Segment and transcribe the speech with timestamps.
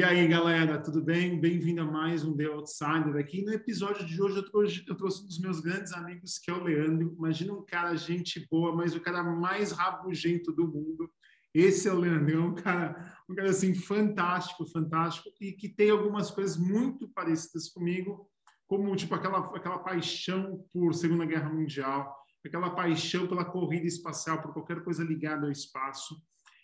[0.00, 1.38] E aí, galera, tudo bem?
[1.38, 3.44] Bem-vindo a mais um The Outsider aqui.
[3.44, 6.54] No episódio de hoje, eu trouxe, eu trouxe um dos meus grandes amigos, que é
[6.54, 7.14] o Leandro.
[7.18, 11.06] Imagina um cara, gente boa, mas o cara mais rabugento do mundo.
[11.52, 16.30] Esse é o Leandrão, um cara, um cara assim, fantástico, fantástico, e que tem algumas
[16.30, 18.26] coisas muito parecidas comigo,
[18.66, 24.54] como, tipo, aquela, aquela paixão por Segunda Guerra Mundial, aquela paixão pela corrida espacial, por
[24.54, 26.16] qualquer coisa ligada ao espaço.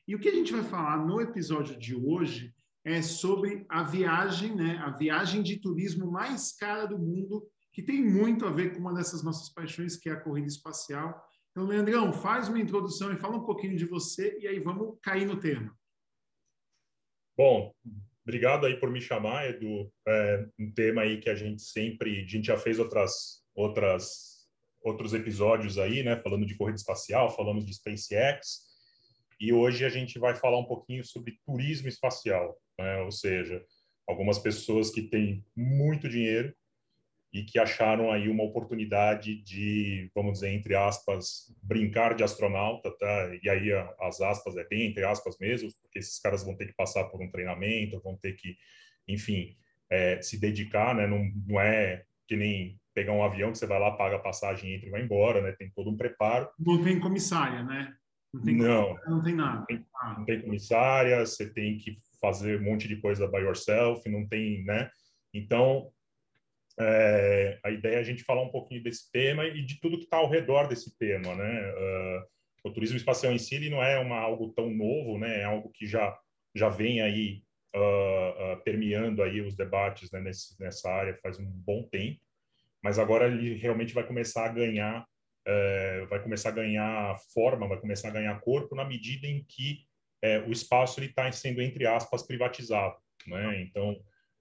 [0.09, 2.55] E o que a gente vai falar no episódio de hoje
[2.87, 4.79] é sobre a viagem, né?
[4.79, 8.95] A viagem de turismo mais cara do mundo, que tem muito a ver com uma
[8.95, 11.21] dessas nossas paixões, que é a corrida espacial.
[11.51, 15.27] Então, Leandrão, faz uma introdução e fala um pouquinho de você e aí vamos cair
[15.27, 15.77] no tema.
[17.37, 17.75] Bom,
[18.23, 19.93] obrigado aí por me chamar, Edu.
[20.07, 24.47] É um tema aí que a gente sempre, a gente já fez outras, outras,
[24.81, 26.15] outros episódios aí, né?
[26.23, 28.65] Falando de corrida espacial, falamos de SpaceX.
[29.41, 32.99] E hoje a gente vai falar um pouquinho sobre turismo espacial né?
[32.99, 33.65] ou seja,
[34.07, 36.55] algumas pessoas que têm muito dinheiro
[37.33, 43.31] e que acharam aí uma oportunidade de, vamos dizer, entre aspas, brincar de astronauta, tá?
[43.43, 46.75] E aí as aspas é bem entre aspas mesmo, porque esses caras vão ter que
[46.75, 48.57] passar por um treinamento, vão ter que,
[49.07, 49.55] enfim,
[49.91, 51.07] é, se dedicar, né?
[51.07, 54.75] Não, não é que nem pegar um avião que você vai lá, paga a passagem,
[54.75, 55.53] entra e vai embora, né?
[55.53, 56.49] Tem todo um preparo.
[56.59, 57.95] Não tem comissária, né?
[58.33, 59.59] Não tem, não, não tem nada.
[59.59, 64.09] Não tem, não tem comissária, você tem que fazer um monte de coisa by yourself,
[64.11, 64.91] não tem, né?
[65.33, 65.93] Então,
[66.79, 70.05] é, a ideia é a gente falar um pouquinho desse tema e de tudo que
[70.05, 71.73] está ao redor desse tema, né?
[71.73, 75.41] Uh, o turismo espacial em si ele não é uma, algo tão novo, né?
[75.43, 76.19] É algo que já
[76.53, 77.43] já vem aí
[77.77, 80.21] uh, uh, permeando aí os debates né?
[80.21, 82.21] Nesse, nessa área faz um bom tempo,
[82.83, 85.07] mas agora ele realmente vai começar a ganhar
[85.47, 89.87] uh, vai começar a ganhar forma, vai começar a ganhar corpo na medida em que
[90.27, 93.61] é, o espaço está sendo entre aspas privatizado, né?
[93.63, 93.97] Então,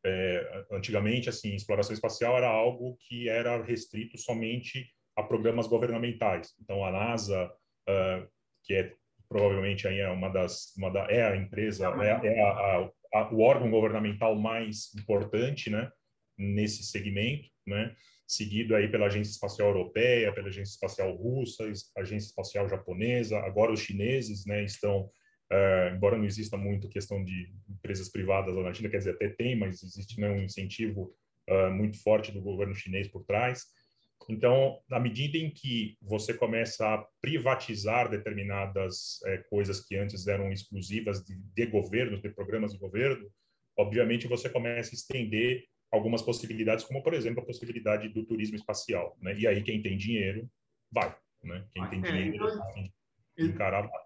[0.05, 6.53] é, antigamente assim, exploração espacial era algo que era restrito somente a programas governamentais.
[6.61, 7.51] Então, a NASA,
[7.89, 8.27] uh,
[8.63, 8.93] que é
[9.27, 13.33] provavelmente aí é uma das uma da, é a empresa é, é a, a, a,
[13.33, 15.89] o órgão governamental mais importante, né?
[16.37, 17.95] Nesse segmento, né?
[18.27, 21.63] Seguido aí pela Agência Espacial Europeia, pela Agência Espacial Russa,
[21.97, 23.37] Agência Espacial Japonesa.
[23.39, 24.63] Agora os chineses, né?
[24.63, 25.09] Estão
[25.51, 29.29] Uh, embora não exista muito questão de empresas privadas lá na China, quer dizer, até
[29.29, 31.15] tem, mas existe né, um incentivo
[31.47, 33.65] uh, muito forte do governo chinês por trás.
[34.29, 40.51] Então, na medida em que você começa a privatizar determinadas é, coisas que antes eram
[40.51, 43.29] exclusivas de, de governos, de programas de governo,
[43.77, 49.15] obviamente você começa a estender algumas possibilidades, como, por exemplo, a possibilidade do turismo espacial.
[49.21, 49.37] Né?
[49.37, 50.49] E aí, quem tem dinheiro,
[50.91, 51.15] vai.
[51.43, 51.65] Né?
[51.71, 52.89] Quem tem é, dinheiro, então,
[53.37, 54.04] encarar, vai.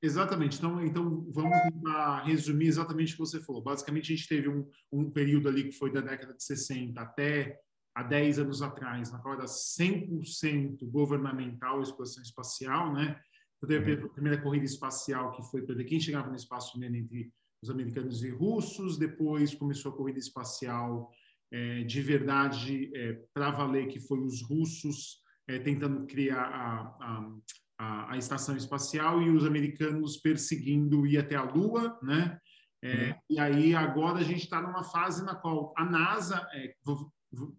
[0.00, 0.58] Exatamente.
[0.58, 3.62] Então, então vamos tentar resumir exatamente o que você falou.
[3.62, 7.58] Basicamente, a gente teve um, um período ali que foi da década de 60 até
[7.94, 13.20] há 10 anos atrás, na qual era 100% governamental a exploração espacial, né?
[13.56, 17.32] Então, teve a primeira corrida espacial que foi para ver quem chegava no espaço entre
[17.60, 18.96] os americanos e russos.
[18.96, 21.10] Depois começou a corrida espacial
[21.50, 27.36] é, de verdade é, para valer, que foi os russos é, tentando criar a, a
[27.78, 32.38] a, a, estação espacial e os americanos perseguindo ir até a Lua, né?
[32.82, 33.14] É, uhum.
[33.30, 36.74] E aí agora a gente está numa fase na qual a NASA, é,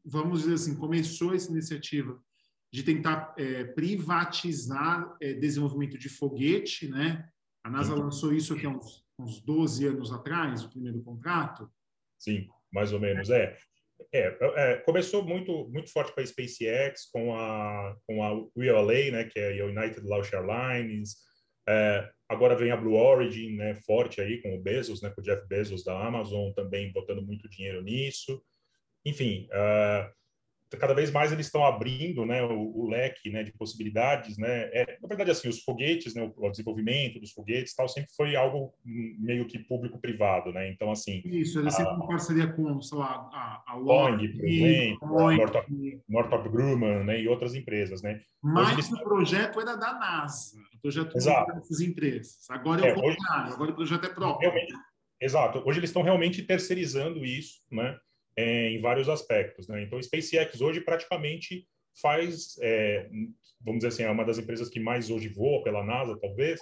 [0.06, 2.22] vamos dizer assim, começou essa iniciativa
[2.72, 7.28] de tentar é, privatizar é, desenvolvimento de foguete, né?
[7.64, 8.04] A NASA uhum.
[8.04, 11.70] lançou isso aqui há uns, uns 12 anos atrás, o primeiro contrato.
[12.18, 13.58] Sim, mais ou menos, é.
[14.14, 19.24] É, é, começou muito muito forte com a SpaceX, com a com a ULA, né,
[19.26, 21.18] que é a United Launch Airlines.
[21.68, 25.24] É, agora vem a Blue Origin, né, forte aí com o Bezos, né, com o
[25.24, 28.42] Jeff Bezos da Amazon também botando muito dinheiro nisso.
[29.06, 30.12] Enfim, uh,
[30.78, 34.38] cada vez mais eles estão abrindo né, o, o, leque né, de possibilidades.
[34.38, 34.70] Né?
[34.74, 38.36] É, na verdade, assim, os foguetes, né, o, o desenvolvimento dos foguetes tal, sempre foi
[38.36, 40.52] algo meio que público-privado.
[40.52, 40.70] Né?
[40.70, 41.22] Então, assim...
[41.26, 45.68] Isso, ele sempre parceria com, sei lá, a, a Boeing, por exemplo, Boeing, Northrop,
[46.08, 48.02] Northrop Grumman né, e outras empresas.
[48.02, 48.22] Né?
[48.42, 48.92] Mas eles...
[48.92, 52.50] o projeto era da NASA, o projeto dessas empresas.
[52.50, 53.54] Agora é, é o contrário, hoje...
[53.54, 54.50] agora o projeto é próprio.
[54.50, 54.74] Realmente,
[55.20, 55.64] exato.
[55.66, 57.98] Hoje eles estão realmente terceirizando isso, né?
[58.40, 59.68] É, em vários aspectos.
[59.68, 59.84] Né?
[59.84, 61.68] Então, SpaceX hoje praticamente
[62.02, 63.10] faz, é,
[63.60, 66.62] vamos dizer assim, é uma das empresas que mais hoje voa pela NASA, talvez,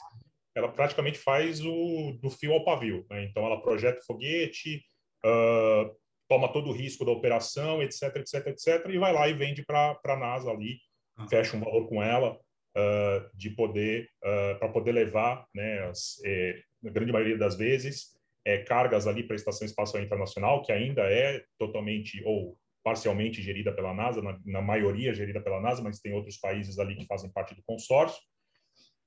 [0.55, 3.05] ela praticamente faz o do fio ao pavio.
[3.11, 3.25] Né?
[3.25, 4.83] Então, ela projeta o foguete,
[5.23, 5.95] uh,
[6.27, 9.99] toma todo o risco da operação, etc, etc, etc, e vai lá e vende para
[10.03, 10.79] a NASA ali,
[11.15, 11.27] ah.
[11.27, 16.59] fecha um valor com ela uh, de poder, uh, para poder levar, né, as, eh,
[16.81, 18.16] na grande maioria das vezes,
[18.47, 23.73] é, cargas ali para a Estação Espacial Internacional, que ainda é totalmente ou parcialmente gerida
[23.73, 27.29] pela NASA, na, na, maioria gerida pela NASA, mas tem outros países ali que fazem
[27.29, 28.21] parte do consórcio.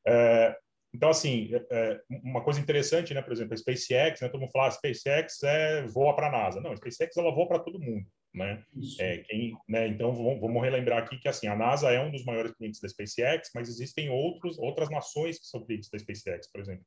[0.06, 0.54] É,
[0.92, 3.22] então, assim, é, é uma coisa interessante, né?
[3.22, 4.28] Por exemplo, a SpaceX, né?
[4.28, 6.60] Todo mundo fala, ah, SpaceX é, voa para a NASA.
[6.60, 8.04] Não, a SpaceX ela voa para todo mundo,
[8.34, 8.62] né?
[8.98, 9.86] É, quem, né?
[9.88, 12.88] Então, vamos, vamos, relembrar aqui que, assim, a NASA é um dos maiores clientes da
[12.90, 16.84] SpaceX, mas existem outros, outras nações que são clientes da SpaceX, por exemplo.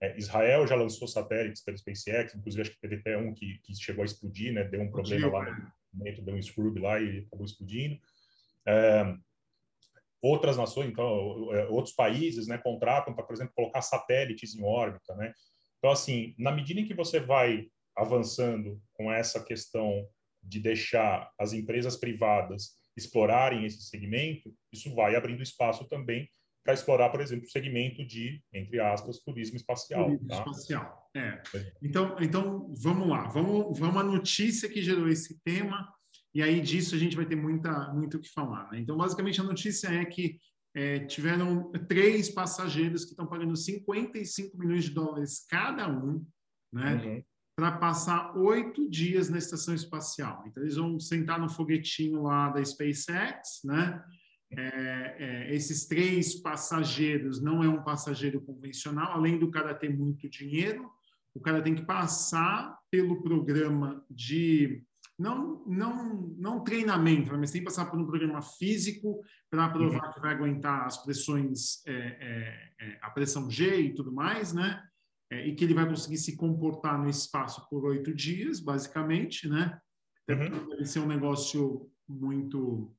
[0.00, 3.74] É, Israel já lançou satélites pela SpaceX, inclusive acho que teve até um que, que
[3.74, 4.64] chegou a explodir, né?
[4.64, 7.98] Deu um problema lá no momento, deu um screw lá e acabou explodindo.
[8.66, 9.14] É,
[10.20, 15.14] outras nações, então, é, outros países, né, contratam para, por exemplo, colocar satélites em órbita,
[15.14, 15.32] né?
[15.78, 20.06] Então, assim, na medida em que você vai avançando com essa questão
[20.42, 26.28] de deixar as empresas privadas explorarem esse segmento, isso vai abrindo espaço também
[26.66, 30.06] para explorar, por exemplo, o segmento de, entre aspas, turismo espacial.
[30.06, 30.38] Turismo tá?
[30.38, 31.40] espacial, é.
[31.80, 33.28] Então, então, vamos lá.
[33.28, 35.88] Vamos, vamos à notícia que gerou esse tema,
[36.34, 38.68] e aí disso a gente vai ter muita, muito o que falar.
[38.72, 38.80] Né?
[38.80, 40.40] Então, basicamente, a notícia é que
[40.74, 46.26] é, tiveram três passageiros que estão pagando 55 milhões de dólares cada um,
[46.72, 46.94] né?
[46.96, 47.22] Uhum.
[47.56, 50.44] Para passar oito dias na estação espacial.
[50.46, 54.04] Então, eles vão sentar no foguetinho lá da SpaceX, né?
[54.56, 60.28] É, é, esses três passageiros não é um passageiro convencional, além do cara ter muito
[60.30, 60.90] dinheiro,
[61.34, 64.82] o cara tem que passar pelo programa de
[65.18, 69.20] não não não treinamento, mas tem que passar por um programa físico
[69.50, 70.12] para provar uhum.
[70.12, 74.82] que vai aguentar as pressões, é, é, é a pressão G e tudo mais, né?
[75.30, 79.78] É, e que ele vai conseguir se comportar no espaço por oito dias, basicamente, né?
[80.30, 80.68] Uhum.
[80.68, 82.94] Deve ser um negócio muito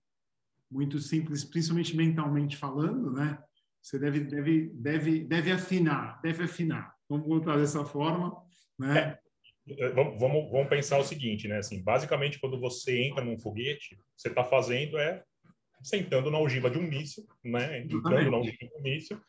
[0.69, 3.37] muito simples, principalmente mentalmente falando, né?
[3.81, 6.93] Você deve, deve, deve, deve afinar, deve afinar.
[7.09, 8.35] Vamos botar dessa forma,
[8.77, 9.17] né?
[9.69, 10.19] É, é vamos,
[10.51, 11.57] vamos pensar o seguinte, né?
[11.57, 15.23] Assim, basicamente, quando você entra num foguete, você está fazendo é
[15.83, 17.81] sentando na ogiva de um míssil, né?
[17.81, 19.21] Entrando na ogiva de um míssil,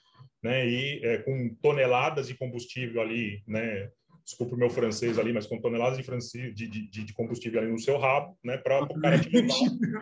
[0.43, 0.69] né?
[0.69, 3.91] E é, com toneladas de combustível ali, né?
[4.29, 7.79] Desculpa o meu francês ali, mas com toneladas de, de, de, de combustível ali no
[7.79, 9.55] seu rabo, né, para o cara te levar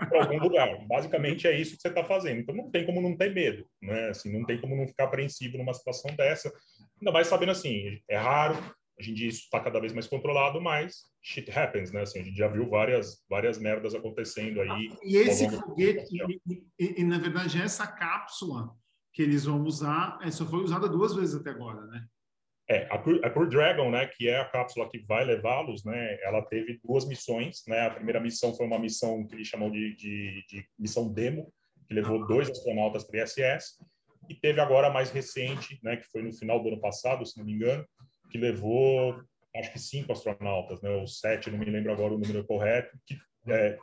[0.09, 0.85] para algum lugar.
[0.89, 2.41] Basicamente é isso que você está fazendo.
[2.41, 4.09] Então não tem como não ter medo, né?
[4.09, 6.53] Assim, não tem como não ficar apreensivo numa situação dessa.
[7.01, 8.57] Ainda mais sabendo assim, é raro.
[8.99, 12.03] Hoje em dia isso está cada vez mais controlado, mas shit happens, né?
[12.03, 14.91] Assim, a gente já viu várias várias merdas acontecendo aí.
[15.05, 16.09] E esse foguete,
[16.49, 18.71] e, e, e, na verdade essa cápsula
[19.13, 22.07] que eles vão usar, só foi usada duas vezes até agora, né?
[22.69, 26.19] É, a, Crew, a Crew Dragon, né, que é a cápsula que vai levá-los, né,
[26.23, 29.95] ela teve duas missões, né, a primeira missão foi uma missão que eles chamam de,
[29.95, 31.53] de, de missão demo,
[31.87, 33.79] que levou dois astronautas para ISS,
[34.29, 37.39] e teve agora a mais recente, né, que foi no final do ano passado, se
[37.39, 37.87] não me engano,
[38.33, 39.23] que levou,
[39.55, 43.17] acho que cinco astronautas, né, ou sete, não me lembro agora o número correto, que
[43.49, 43.79] é,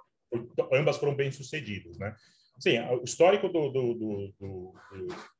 [0.73, 2.13] ambas foram bem sucedidas, né.
[2.59, 4.73] Sim, o histórico do, do, do, do,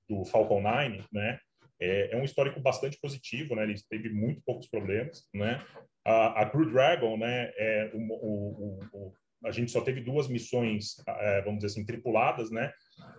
[0.10, 1.38] do Falcon 9, né,
[1.83, 3.63] é, é, um histórico bastante positivo, né?
[3.63, 5.63] Ele teve muito poucos problemas, né?
[6.06, 7.51] A, a Crew Dragon, né?
[7.57, 9.13] É, o, o, o,
[9.45, 12.71] a gente só teve duas missões, é, vamos dizer assim, tripuladas, né?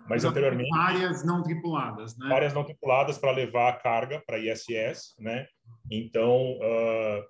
[0.08, 2.28] Mas não, anteriormente várias não tripuladas, né?
[2.28, 5.46] Várias não tripuladas para levar a carga para ISS, né?
[5.90, 7.24] Então uh,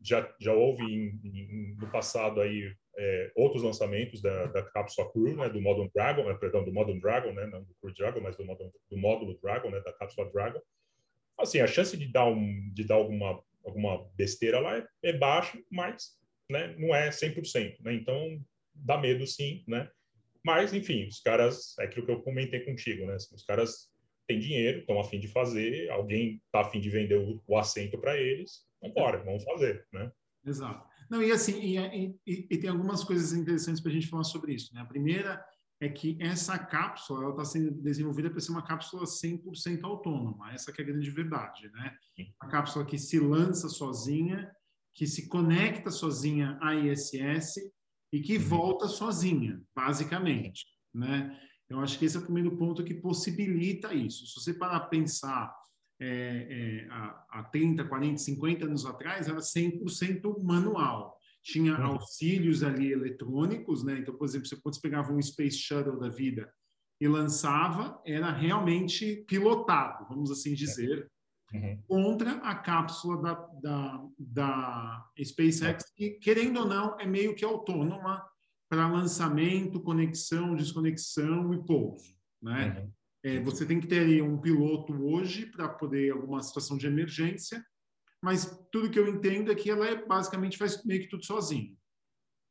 [0.00, 4.62] já já houve em, em, no passado aí é, outros lançamentos da, da
[5.12, 8.20] Crew, né, do Modern Dragon, né, perdão, do Modern Dragon, né, não do Crew Dragon,
[8.20, 10.60] mas do, Modern, do módulo Dragon, né, da cápsula Dragon.
[11.38, 15.58] Assim, a chance de dar um, de dar alguma alguma besteira lá é, é baixa,
[15.70, 16.16] mas,
[16.50, 17.92] né, não é 100%, né?
[17.92, 18.40] Então
[18.74, 19.90] dá medo sim, né?
[20.44, 23.14] Mas enfim, os caras, é aquilo que eu comentei contigo, né?
[23.14, 23.90] Assim, os caras
[24.26, 28.16] têm dinheiro, estão afim de fazer, alguém está afim de vender o, o assento para
[28.16, 30.10] eles, vamos embora, vamos fazer, né?
[30.44, 30.88] Exato.
[31.10, 31.78] Não, e assim, e,
[32.26, 34.74] e, e tem algumas coisas interessantes para a gente falar sobre isso.
[34.74, 34.80] Né?
[34.80, 35.42] A primeira
[35.80, 40.52] é que essa cápsula está sendo desenvolvida para ser uma cápsula 100% autônoma.
[40.52, 41.96] Essa é a grande verdade, né?
[42.42, 44.50] Uma cápsula que se lança sozinha,
[44.92, 47.58] que se conecta sozinha à ISS
[48.12, 48.42] e que uhum.
[48.42, 51.38] volta sozinha, basicamente, né?
[51.68, 54.26] Eu acho que esse é o primeiro ponto que possibilita isso.
[54.26, 55.54] Se você parar para pensar
[56.00, 61.18] é, é, há, há 30, 40, 50 anos atrás, era 100% manual.
[61.42, 61.86] Tinha uhum.
[61.86, 63.98] auxílios ali eletrônicos, né?
[63.98, 66.52] Então, por exemplo, você pegava um Space Shuttle da vida
[67.00, 71.08] e lançava, era realmente pilotado, vamos assim dizer,
[71.52, 71.82] uhum.
[71.86, 78.24] contra a cápsula da, da, da SpaceX, que, querendo ou não, é meio que autônoma
[78.68, 82.80] para lançamento, conexão, desconexão e pouso, né?
[82.80, 82.92] Uhum.
[83.36, 87.64] É, você tem que ter um piloto hoje para poder alguma situação de emergência,
[88.22, 91.76] mas tudo que eu entendo é que ela é, basicamente faz meio que tudo sozinho.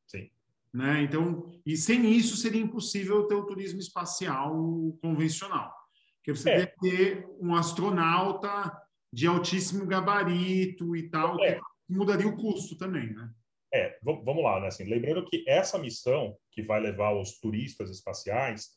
[0.07, 0.29] Sim.
[0.73, 1.03] Né?
[1.03, 4.53] Então, e sem isso seria impossível ter o turismo espacial
[5.01, 5.73] convencional.
[6.17, 6.57] Porque você é.
[6.57, 8.71] deve ter um astronauta
[9.11, 11.55] de altíssimo gabarito e tal, é.
[11.55, 13.29] que mudaria o custo também, né?
[13.73, 14.67] É, vamos lá, né?
[14.67, 18.69] Assim, lembrando que essa missão que vai levar os turistas espaciais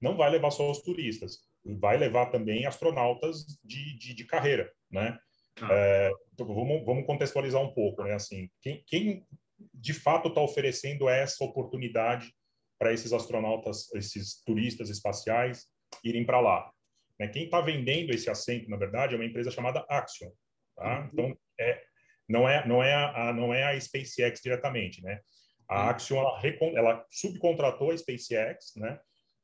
[0.00, 1.38] não vai levar só os turistas,
[1.76, 5.18] vai levar também astronautas de, de, de carreira, né?
[5.60, 5.68] Ah.
[5.70, 8.14] É, então vamos, vamos contextualizar um pouco, né?
[8.14, 9.26] Assim, quem, quem
[9.74, 12.32] de fato está oferecendo essa oportunidade
[12.78, 15.66] para esses astronautas, esses turistas espaciais
[16.04, 16.70] irem para lá?
[17.18, 17.28] Né?
[17.28, 20.30] Quem está vendendo esse assento, na verdade, é uma empresa chamada Axion.
[20.76, 21.00] Tá?
[21.00, 21.08] Uhum.
[21.12, 21.82] Então, é,
[22.28, 25.20] não é não é a, não é a SpaceX diretamente, né?
[25.68, 25.90] A uhum.
[25.90, 26.40] Axion ela,
[26.76, 29.00] ela subcontratou a SpaceX, né?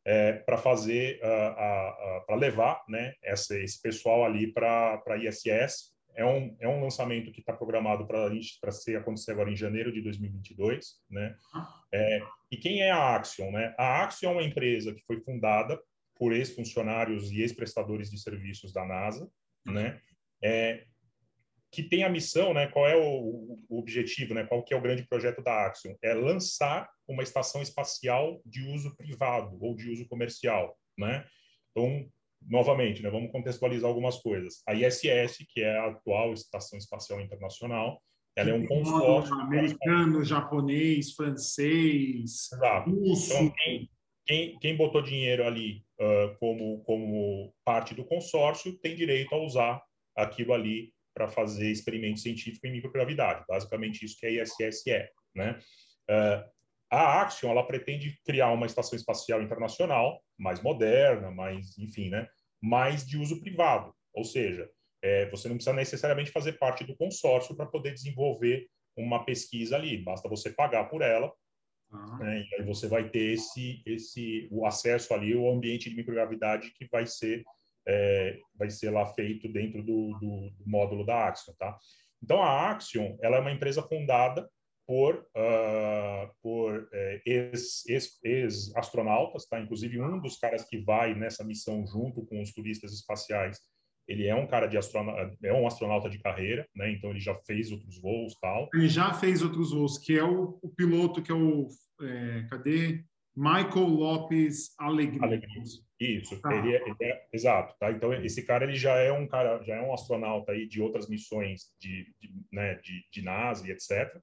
[0.06, 6.24] É, para fazer uh, para levar né essa, esse pessoal ali para para ISS é
[6.24, 11.00] um, é um lançamento que está programado para ser acontecer agora em janeiro de 2022,
[11.10, 11.36] né?
[11.92, 13.74] É, e quem é a Axion, né?
[13.76, 15.80] A Axion é uma empresa que foi fundada
[16.14, 19.28] por ex-funcionários e ex-prestadores de serviços da NASA,
[19.66, 20.00] né?
[20.42, 20.84] É,
[21.74, 22.68] que tem a missão, né?
[22.68, 24.44] Qual é o, o, objetivo, né?
[24.44, 25.94] Qual que é o grande projeto da Axion?
[26.02, 31.26] É lançar uma estação espacial de uso privado ou de uso comercial, né?
[31.70, 32.08] Então,
[32.48, 34.62] novamente, né, vamos contextualizar algumas coisas.
[34.68, 38.00] A ISS, que é a atual Estação Espacial Internacional,
[38.36, 39.34] ela é um consórcio...
[39.34, 42.90] Americano, japonês, francês, Exato.
[42.90, 43.32] russo...
[43.32, 43.90] Então, quem,
[44.26, 49.82] quem, quem, botou dinheiro ali uh, como, como parte do consórcio tem direito a usar
[50.16, 53.44] aquilo ali para fazer experimento científico em microgravidade.
[53.48, 55.08] Basicamente, isso que a ISS é.
[55.34, 55.58] Né?
[56.10, 56.54] Uh,
[56.90, 62.28] a Axion ela pretende criar uma estação espacial internacional mais moderna, mais, enfim, né,
[62.62, 63.92] mais de uso privado.
[64.12, 64.70] Ou seja,
[65.02, 69.98] é, você não precisa necessariamente fazer parte do consórcio para poder desenvolver uma pesquisa ali.
[69.98, 71.32] Basta você pagar por ela
[71.90, 72.18] uhum.
[72.18, 76.72] né, e aí você vai ter esse, esse, o acesso ali ao ambiente de microgravidade
[76.74, 77.44] que vai ser
[77.86, 81.76] é, vai ser lá feito dentro do, do, do módulo da Axion, tá?
[82.22, 84.48] Então a Axion ela é uma empresa fundada
[84.86, 89.60] por, uh, por é, ex-astronautas, ex, ex tá?
[89.60, 93.58] Inclusive, um dos caras que vai nessa missão junto com os turistas espaciais,
[94.06, 96.92] ele é um cara de astronauta, é um astronauta de carreira, né?
[96.92, 98.68] Então, ele já fez outros voos tal.
[98.74, 101.68] Ele já fez outros voos, que é o, o piloto que é o...
[102.02, 103.02] É, cadê?
[103.34, 104.74] Michael Lopes.
[104.78, 105.40] Alegria.
[106.04, 106.54] Isso, tá.
[106.54, 107.90] ele, é, ele é, exato, tá?
[107.90, 111.08] Então esse cara ele já é um cara, já é um astronauta aí de outras
[111.08, 114.14] missões de, de né, de, de NASA e etc.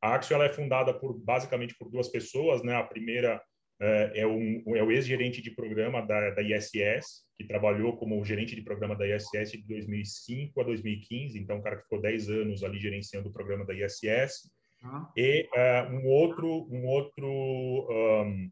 [0.00, 2.74] A Axio ela é fundada por basicamente por duas pessoas, né?
[2.76, 3.42] A primeira
[3.80, 8.54] é, é, um, é o ex-gerente de programa da, da ISS, que trabalhou como gerente
[8.54, 12.64] de programa da ISS de 2005 a 2015, então o cara que ficou 10 anos
[12.64, 14.50] ali gerenciando o programa da ISS.
[14.82, 15.10] Ah.
[15.16, 18.50] E uh, um outro um outro um,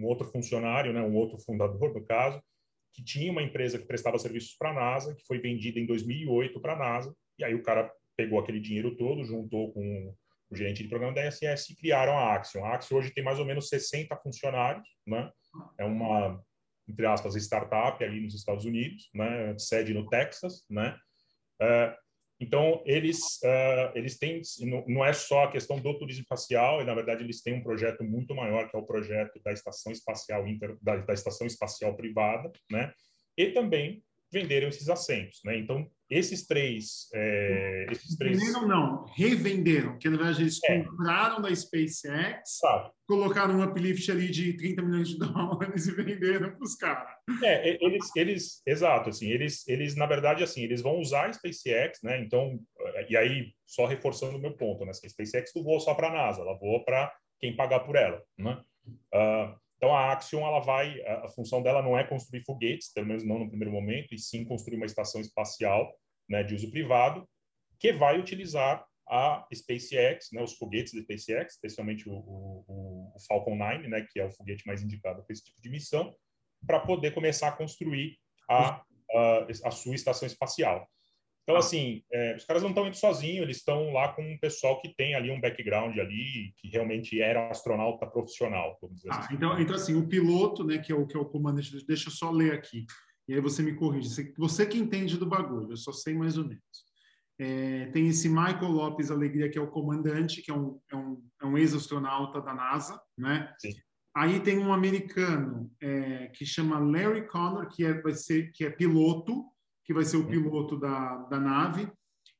[0.00, 2.42] um, outro funcionário, né, um outro fundador no caso,
[2.92, 6.60] que tinha uma empresa que prestava serviços para a NASA, que foi vendida em 2008
[6.60, 10.14] para a NASA, e aí o cara pegou aquele dinheiro todo, juntou com
[10.50, 12.64] o gerente de programa da ISS, e criaram a Axion.
[12.64, 15.30] A Axion hoje tem mais ou menos 60 funcionários, né?
[15.78, 16.42] É uma,
[16.88, 19.56] entre aspas, startup ali nos Estados Unidos, né?
[19.56, 20.98] Sede no Texas, né?
[21.62, 21.94] Uh,
[22.40, 24.40] então, eles, uh, eles têm,
[24.86, 28.02] não é só a questão do turismo espacial, e na verdade eles têm um projeto
[28.02, 32.50] muito maior, que é o projeto da Estação Espacial, Inter, da, da Estação Espacial Privada,
[32.70, 32.92] né?
[33.36, 35.58] E também venderam esses assentos, né?
[35.58, 37.08] Então, esses três...
[37.14, 38.38] É, esses três...
[38.38, 40.82] Venderam não, revenderam, que na verdade eles é.
[40.82, 42.90] compraram da SpaceX, Sabe.
[43.06, 47.08] colocaram um uplift ali de 30 milhões de dólares e venderam para os caras.
[47.42, 52.00] É, eles, eles, exato, assim, eles, eles, na verdade, assim, eles vão usar a SpaceX,
[52.02, 52.20] né?
[52.20, 52.58] Então,
[53.08, 54.90] e aí, só reforçando o meu ponto, né?
[54.90, 58.22] A SpaceX não voa só para a NASA, ela voa para quem pagar por ela,
[58.38, 58.60] né?
[59.14, 63.24] Uh, então, a Axion, ela vai, a função dela não é construir foguetes, pelo menos
[63.24, 65.90] não no primeiro momento, e sim construir uma estação espacial
[66.28, 67.26] né, de uso privado,
[67.78, 73.56] que vai utilizar a SpaceX, né, os foguetes da SpaceX, especialmente o, o, o Falcon
[73.56, 76.14] 9, né, que é o foguete mais indicado para esse tipo de missão,
[76.66, 78.18] para poder começar a construir
[78.50, 78.82] a,
[79.14, 80.86] a, a sua estação espacial.
[81.50, 84.80] Então, assim, é, os caras não estão indo sozinhos, eles estão lá com um pessoal
[84.80, 89.34] que tem ali um background ali, que realmente era astronauta profissional, vamos dizer ah, assim.
[89.34, 92.12] Então, então, assim, o piloto, né, que é o, que é o comandante, deixa eu
[92.12, 92.86] só ler aqui,
[93.28, 94.32] e aí você me corrige.
[94.38, 96.90] Você que entende do bagulho, eu só sei mais ou menos.
[97.38, 101.22] É, tem esse Michael Lopes Alegria, que é o comandante, que é um, é um,
[101.42, 103.52] é um ex-astronauta da NASA, né?
[103.58, 103.72] Sim.
[104.14, 108.70] Aí tem um americano é, que chama Larry Connor, que é, vai ser, que é
[108.70, 109.44] piloto,
[109.84, 111.90] que vai ser o piloto da, da nave,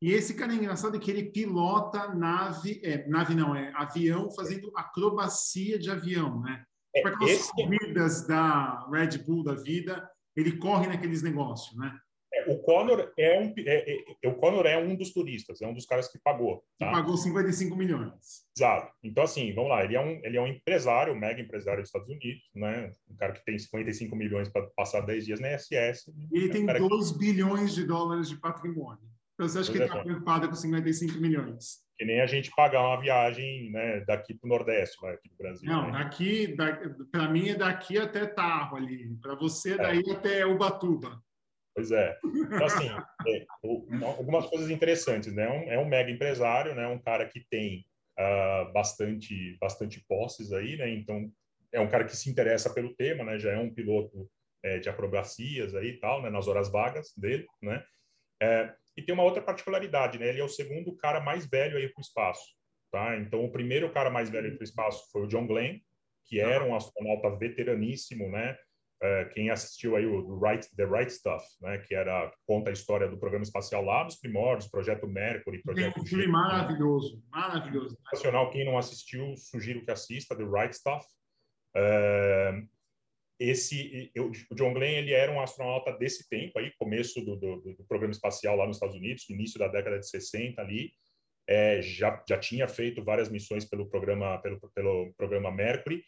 [0.02, 4.72] E esse cara é engraçado que ele pilota nave, é, nave não, é avião fazendo
[4.74, 6.64] acrobacia de avião, né?
[6.94, 7.52] É, Para aquelas esse...
[7.52, 11.98] corridas da Red Bull da vida, ele corre naqueles negócios, né?
[12.46, 15.74] É, o Conor é um é, é, o Conor é um dos turistas, é um
[15.74, 16.62] dos caras que pagou.
[16.78, 16.86] Tá?
[16.86, 18.46] Que pagou 55 milhões.
[18.56, 18.92] Exato.
[19.02, 21.88] Então assim, vamos lá, ele é um ele é um empresário, um mega empresário dos
[21.88, 22.92] Estados Unidos, né?
[23.08, 26.12] Um cara que tem 55 milhões para passar 10 dias na SS.
[26.32, 27.18] Ele tem 2 que...
[27.18, 29.10] bilhões de dólares de patrimônio.
[29.40, 31.78] Então você acha pois que ele está preocupado com 55 milhões?
[31.98, 35.36] Que nem a gente pagar uma viagem né, daqui para o Nordeste, vai, aqui do
[35.36, 35.66] Brasil.
[35.66, 35.98] Não, né?
[35.98, 36.78] daqui, da,
[37.10, 40.12] para mim é daqui até Tarro ali, para você daí é.
[40.12, 41.18] até Ubatuba.
[41.74, 42.18] Pois é.
[42.24, 42.88] Então, assim,
[43.28, 43.46] é,
[44.04, 45.48] algumas coisas interessantes, né?
[45.48, 46.86] Um, é um mega empresário, né?
[46.86, 47.86] Um cara que tem
[48.18, 50.90] uh, bastante, bastante posses aí, né?
[50.90, 51.30] Então,
[51.72, 53.38] é um cara que se interessa pelo tema, né?
[53.38, 54.28] Já é um piloto
[54.62, 56.30] é, de acrobacias aí e tal, né?
[56.30, 57.82] Nas horas vagas dele, né?
[58.42, 60.28] É, e tem uma outra particularidade, né?
[60.28, 62.54] Ele é o segundo cara mais velho aí para o espaço,
[62.90, 63.16] tá?
[63.16, 65.78] Então, o primeiro cara mais velho para o espaço foi o John Glenn,
[66.26, 68.56] que era um astronauta veteraníssimo, né?
[69.02, 73.08] Uh, quem assistiu aí o right, The Right Stuff, né, que era conta a história
[73.08, 77.96] do programa espacial lá dos primórdios, Projeto Mercury, Projeto Tem um filme maravilhoso, maravilhoso.
[78.12, 81.06] Nacional, quem não assistiu, sugiro que assista The Right Stuff.
[81.74, 82.68] Uh,
[83.38, 87.56] esse, eu, o John Glenn, ele era um astronauta desse tempo aí, começo do, do,
[87.74, 90.92] do programa espacial lá nos Estados Unidos, início da década de 60 ali,
[91.48, 96.04] é, já, já tinha feito várias missões pelo programa, pelo, pelo programa Mercury,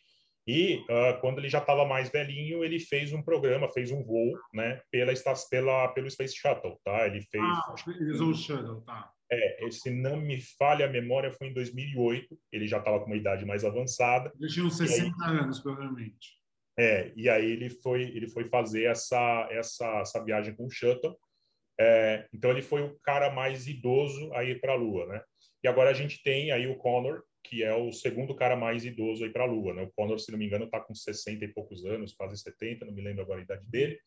[0.46, 4.32] e uh, quando ele já estava mais velhinho, ele fez um programa, fez um voo,
[4.52, 5.12] né, pela,
[5.48, 7.06] pela pelo Space Shuttle, tá?
[7.06, 7.42] Ele fez.
[7.44, 9.12] Ah, ele usou o Shuttle, tá?
[9.30, 12.38] É, se não me falha a memória, foi em 2008.
[12.52, 14.30] Ele já estava com uma idade mais avançada.
[14.38, 16.38] Ele tinha uns 60 aí, anos, provavelmente.
[16.78, 21.16] É, e aí ele foi ele foi fazer essa essa essa viagem com o Shuttle.
[21.80, 25.22] É, então ele foi o cara mais idoso a ir para a Lua, né?
[25.64, 29.24] E agora a gente tem aí o Connor, que é o segundo cara mais idoso
[29.24, 29.82] aí para a Lua, né?
[29.82, 32.92] O Connor, se não me engano, está com 60 e poucos anos, quase 70, não
[32.92, 33.98] me lembro agora a idade dele,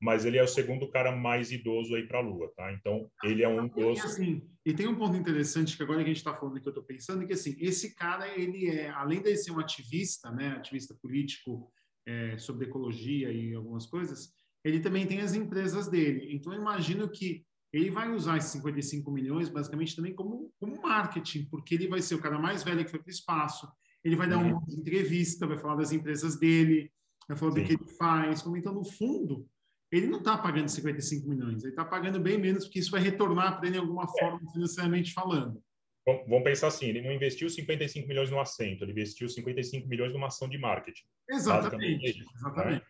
[0.00, 2.72] mas ele é o segundo cara mais idoso aí para a Lua, tá?
[2.72, 3.98] Então, ele é um dos...
[3.98, 6.68] E, assim, e tem um ponto interessante que agora que a gente está falando que
[6.68, 10.48] eu estou pensando, que assim, esse cara, ele é, além de ser um ativista, né,
[10.48, 11.72] ativista político
[12.06, 16.28] é, sobre ecologia e algumas coisas, ele também tem as empresas dele.
[16.34, 21.46] Então, eu imagino que ele vai usar esses 55 milhões basicamente também como, como marketing,
[21.46, 23.68] porque ele vai ser o cara mais velho que foi para o espaço,
[24.04, 24.64] ele vai dar uma uhum.
[24.68, 26.92] entrevista, vai falar das empresas dele,
[27.26, 27.60] vai falar Sim.
[27.60, 28.42] do que ele faz.
[28.42, 29.48] Como, então, no fundo,
[29.90, 33.58] ele não está pagando 55 milhões, ele está pagando bem menos, porque isso vai retornar
[33.58, 34.20] para ele de alguma é.
[34.20, 35.60] forma, financeiramente falando.
[36.06, 40.26] Vamos pensar assim, ele não investiu 55 milhões no assento, ele investiu 55 milhões numa
[40.26, 41.06] ação de marketing.
[41.30, 42.82] Exatamente, é isso, exatamente.
[42.82, 42.86] Né?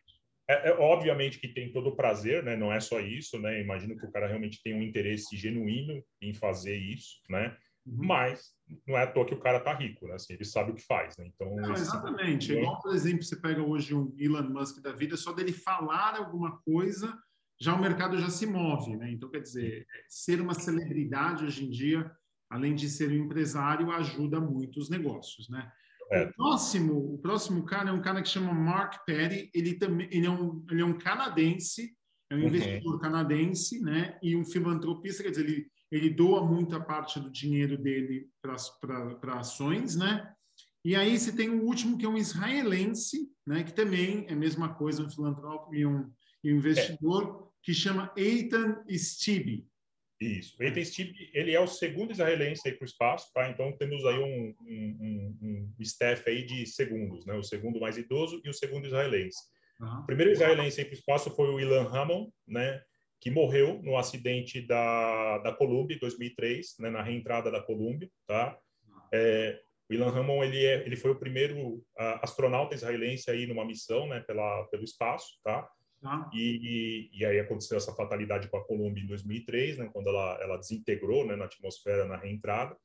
[0.49, 2.57] É, é, obviamente que tem todo o prazer, né?
[2.57, 3.61] Não é só isso, né?
[3.61, 7.57] Imagino que o cara realmente tem um interesse genuíno em fazer isso, né?
[7.87, 8.07] Uhum.
[8.07, 8.53] Mas
[8.87, 10.15] não é à toa que o cara tá rico, né?
[10.15, 11.27] Assim, ele sabe o que faz, né?
[11.35, 12.47] Então não, exatamente.
[12.49, 12.61] Tipo...
[12.61, 16.59] Igual, por exemplo, você pega hoje um Elon Musk da vida, só dele falar alguma
[16.59, 17.19] coisa,
[17.61, 19.11] já o mercado já se move, né?
[19.11, 22.11] Então, quer dizer, ser uma celebridade hoje em dia,
[22.51, 25.71] além de ser um empresário, ajuda muito os negócios, né?
[26.13, 26.25] É.
[26.25, 29.51] O próximo, o próximo cara é um cara que chama Mark Perry.
[29.55, 31.97] Ele também, ele é um, ele é um canadense,
[32.31, 32.47] é um uhum.
[32.47, 34.19] investidor canadense, né?
[34.23, 39.95] E um filantropista, quer dizer, ele ele doa muita parte do dinheiro dele para ações,
[39.95, 40.29] né?
[40.85, 43.63] E aí você tem o último que é um israelense, né?
[43.63, 46.11] Que também é a mesma coisa, um filantropo e um,
[46.43, 47.55] e um investidor é.
[47.63, 49.69] que chama Eitan Stibi.
[50.21, 50.63] Isso.
[50.63, 53.49] Ethan Stipe, ele é o segundo israelense aí para o espaço, tá?
[53.51, 57.35] Então temos aí um, um, um, um, staff aí de segundos, né?
[57.35, 59.39] O segundo mais idoso e o segundo israelense.
[59.81, 60.01] Uhum.
[60.01, 62.81] O primeiro israelense aí para o espaço foi o Ilan Hamon, né?
[63.21, 66.91] Que morreu no acidente da, da Columbia em 2003, né?
[66.91, 68.57] Na reentrada da Columbia, tá?
[69.13, 73.65] É, o Ilan Hamon, ele, é, ele foi o primeiro uh, astronauta israelense aí numa
[73.65, 74.21] missão, né?
[74.21, 75.69] Pela, pelo espaço, tá?
[76.05, 76.31] Tá.
[76.35, 80.57] E, e, aí aconteceu essa fatalidade com a Columbia em 2003, né, quando ela, ela
[80.59, 82.77] desintegrou né, na atmosfera na reentrada.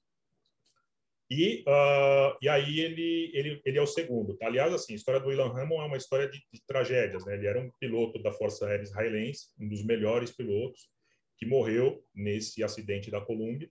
[1.29, 4.37] E, uh, e aí ele, ele, ele é o segundo.
[4.37, 4.47] Tá?
[4.47, 7.25] Aliás, assim, a história do Ilan Hamon é uma história de, de, tragédias.
[7.25, 7.35] Né?
[7.35, 10.89] Ele era um piloto da Força Aérea Israelense, um dos melhores pilotos,
[11.37, 13.69] que morreu nesse acidente da Columbia.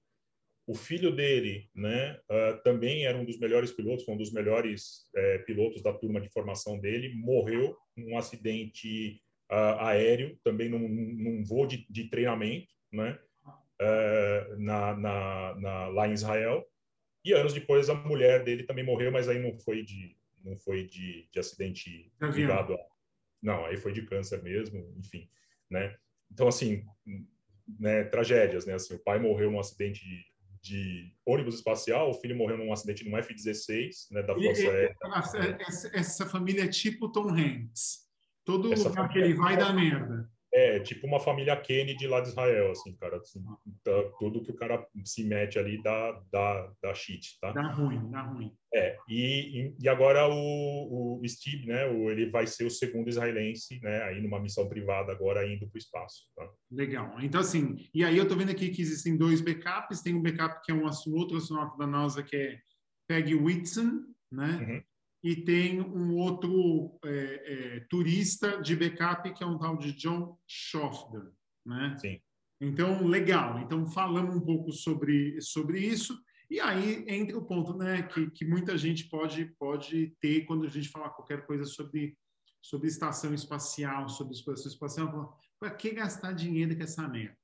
[0.67, 5.43] O filho dele né, uh, também era um dos melhores pilotos, um dos melhores uh,
[5.47, 11.67] pilotos da turma de formação dele, morreu num acidente uh, aéreo, também num, num voo
[11.67, 13.19] de, de, treinamento, né?
[13.81, 16.67] Uh, na, na, na, lá em Israel.
[17.25, 20.87] E anos depois a mulher dele também morreu, mas aí não foi de não foi
[20.87, 22.79] de, de acidente ligado a
[23.43, 25.29] não, aí foi de câncer mesmo, enfim,
[25.71, 25.97] né?
[26.31, 26.85] Então assim,
[27.79, 28.75] né, tragédias, né?
[28.75, 30.25] Assim, o pai morreu num acidente de,
[30.61, 34.97] de ônibus espacial, o filho morreu num acidente num F-16, né, da Força Aérea.
[35.61, 38.08] Essa, essa, família é tipo Tom Hanks.
[38.49, 40.27] Todo essa lugar que ele vai dá merda.
[40.51, 43.19] É, tipo uma família Kennedy lá de Israel, assim, cara.
[43.19, 43.45] Assim,
[43.85, 47.53] tá, tudo que o cara se mete ali dá, dá, dá shit, tá?
[47.53, 48.51] Dá ruim, dá ruim.
[48.73, 53.79] É, e, e agora o, o Steve, né, o, ele vai ser o segundo israelense,
[53.83, 56.49] né, aí numa missão privada agora indo para o espaço, tá?
[56.71, 57.21] Legal.
[57.21, 60.01] Então, assim, e aí eu tô vendo aqui que existem dois backups.
[60.01, 62.59] Tem um backup que é um outro astronauta da NASA, que é
[63.07, 64.67] Peggy Whitson, né?
[64.67, 64.88] Uhum
[65.23, 70.39] e tem um outro é, é, turista de backup que é um tal de John
[70.47, 71.33] Schofter,
[71.67, 71.97] né?
[71.99, 72.21] Sim.
[72.61, 73.61] Então, legal.
[73.61, 76.19] Então, falamos um pouco sobre, sobre isso.
[76.51, 80.69] E aí entra o ponto né, que, que muita gente pode, pode ter quando a
[80.69, 82.17] gente fala qualquer coisa sobre,
[82.63, 85.39] sobre estação espacial, sobre exploração espacial.
[85.61, 87.37] Para que gastar dinheiro com essa merda?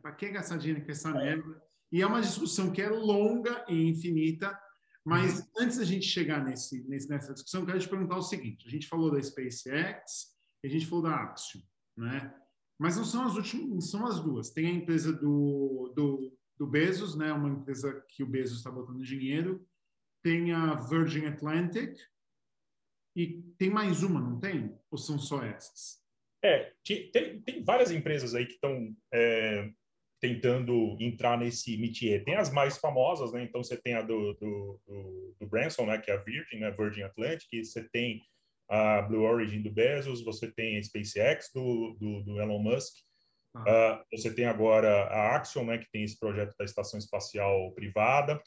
[0.00, 1.62] Para que gastar dinheiro com essa merda?
[1.92, 4.58] E é uma discussão que é longa e infinita,
[5.04, 5.46] mas uhum.
[5.58, 8.70] antes da gente chegar nesse, nesse, nessa discussão, eu quero te perguntar o seguinte: a
[8.70, 11.62] gente falou da SpaceX, a gente falou da Axiom,
[11.96, 12.34] né?
[12.78, 14.50] Mas não são as últimas, são as duas.
[14.50, 17.32] Tem a empresa do, do, do Bezos, né?
[17.32, 19.66] Uma empresa que o Bezos está botando dinheiro.
[20.22, 21.96] Tem a Virgin Atlantic
[23.16, 24.76] e tem mais uma, não tem?
[24.90, 26.00] Ou são só essas?
[26.44, 29.72] É, tem, tem várias empresas aí que estão é,
[30.22, 32.22] tentando entrar nesse métier.
[32.22, 33.42] Tem as mais famosas, né?
[33.42, 35.98] Então você tem a do, do, do, do Branson, né?
[35.98, 36.70] Que é a Virgin, né?
[36.70, 37.48] Virgin Atlantic.
[37.52, 38.22] Você tem
[38.70, 40.24] a Blue Origin do Bezos.
[40.24, 42.94] Você tem a SpaceX do, do, do Elon Musk.
[43.52, 44.00] Ah.
[44.00, 45.78] Uh, você tem agora a Axion, né?
[45.78, 48.40] Que tem esse projeto da estação espacial privada.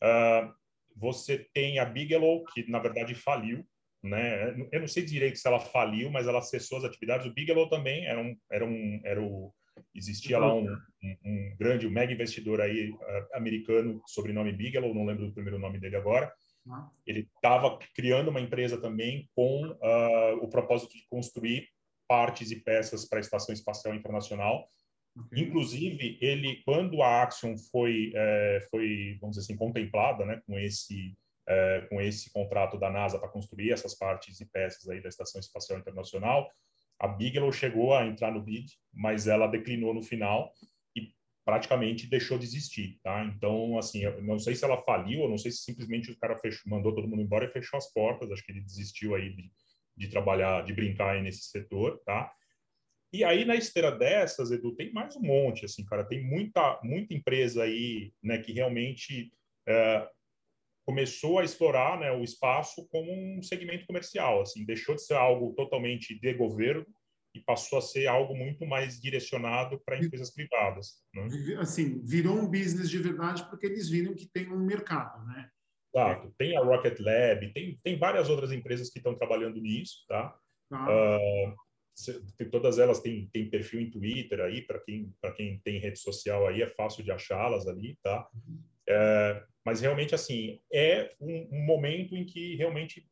[0.00, 0.54] Uh,
[0.94, 3.66] você tem a Bigelow, que na verdade faliu,
[4.04, 4.54] né?
[4.70, 7.26] Eu não sei direito se ela faliu, mas ela cessou as atividades.
[7.26, 9.52] O Bigelow também era um, era um, era o
[9.94, 10.66] Existia lá um,
[11.02, 15.58] um, um grande, um mega investidor aí uh, americano, sobrenome Bigelow, não lembro do primeiro
[15.58, 16.32] nome dele agora.
[16.70, 16.88] Ah.
[17.06, 21.68] Ele estava criando uma empresa também com uh, o propósito de construir
[22.06, 24.68] partes e peças para a Estação Espacial Internacional.
[25.16, 25.42] Okay.
[25.42, 31.16] Inclusive, ele, quando a Axion foi, é, foi, vamos dizer assim, contemplada, né, com esse
[31.48, 35.40] é, com esse contrato da NASA para construir essas partes e peças aí da Estação
[35.40, 36.46] Espacial Internacional,
[36.98, 40.52] a Bigelow chegou a entrar no bid, mas ela declinou no final
[40.96, 41.12] e
[41.44, 43.24] praticamente deixou de existir, tá?
[43.24, 46.70] Então, assim, não sei se ela faliu, ou não sei se simplesmente o cara fechou,
[46.70, 48.30] mandou todo mundo embora e fechou as portas.
[48.30, 49.50] Acho que ele desistiu aí de,
[49.96, 52.32] de trabalhar, de brincar aí nesse setor, tá?
[53.12, 56.04] E aí, na esteira dessas, Edu, tem mais um monte, assim, cara.
[56.04, 59.32] Tem muita, muita empresa aí, né, que realmente
[59.66, 60.08] é,
[60.88, 65.52] começou a explorar né, o espaço como um segmento comercial, assim, deixou de ser algo
[65.52, 66.86] totalmente de governo
[67.34, 71.02] e passou a ser algo muito mais direcionado para empresas privadas.
[71.14, 71.28] Né?
[71.60, 75.50] Assim, virou um business de verdade porque eles viram que tem um mercado, né?
[75.94, 76.34] Exato.
[76.38, 80.34] Tem a Rocket Lab, tem, tem várias outras empresas que estão trabalhando nisso, tá?
[80.72, 81.18] Ah.
[81.18, 86.46] Uh, todas elas têm, têm perfil em Twitter aí, para quem, quem tem rede social
[86.46, 88.26] aí, é fácil de achá-las ali, tá?
[88.32, 88.62] Uhum.
[88.88, 93.06] É, mas realmente, assim, é um, um, momento em que realmente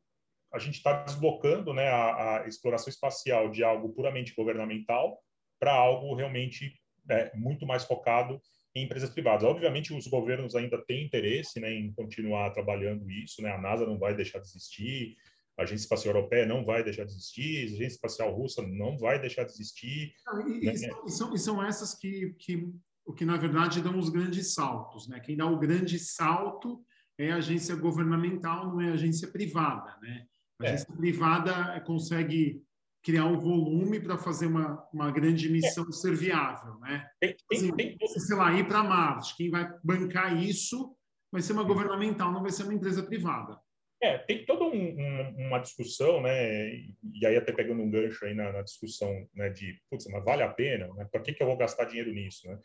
[0.52, 5.20] a gente está deslocando né, a, a, exploração espacial de algo puramente governamental
[5.60, 6.72] para algo realmente
[7.10, 8.40] é, muito mais focado
[8.74, 9.44] em empresas privadas.
[9.44, 13.50] Obviamente, os governos ainda têm interesse né, em continuar trabalhando isso, né?
[13.50, 15.16] a NASA não vai deixar de existir,
[15.58, 19.18] a Agência Espacial Europeia não vai deixar de existir, a Agência Espacial Russa não vai
[19.18, 20.12] deixar de existir.
[20.28, 20.72] Ah, e, né?
[20.72, 22.70] e, são, e, são, essas que, que
[23.06, 25.08] o que na verdade dão os grandes saltos.
[25.08, 25.20] Né?
[25.20, 26.84] Quem dá o grande salto
[27.16, 29.96] é a agência governamental, não é a agência privada.
[30.02, 30.26] Né?
[30.60, 30.68] A é.
[30.68, 32.62] agência privada consegue
[33.02, 35.92] criar um volume para fazer uma, uma grande missão é.
[35.92, 36.78] ser viável.
[36.80, 37.08] Né?
[37.20, 38.08] Tem, assim, tem, tem.
[38.08, 40.94] Sei lá, ir para Marte, quem vai bancar isso
[41.30, 43.58] vai ser uma governamental, não vai ser uma empresa privada.
[44.02, 46.68] É, tem toda um, um, uma discussão, né?
[46.68, 49.48] E aí até pegando um gancho aí na, na discussão, né?
[49.48, 50.92] De, putz, mas vale a pena?
[50.94, 51.08] Né?
[51.10, 52.58] Para que, que eu vou gastar dinheiro nisso, né?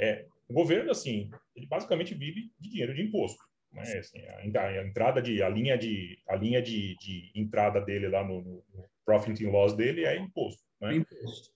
[0.00, 3.42] É, o governo, assim, ele basicamente vive de dinheiro de imposto.
[3.72, 3.82] Né?
[3.82, 8.24] Assim, a, a, entrada de, a linha de, a linha de, de entrada dele lá
[8.24, 8.64] no, no,
[9.04, 10.62] profit and loss dele é imposto.
[10.80, 10.96] Né?
[10.96, 11.50] imposto.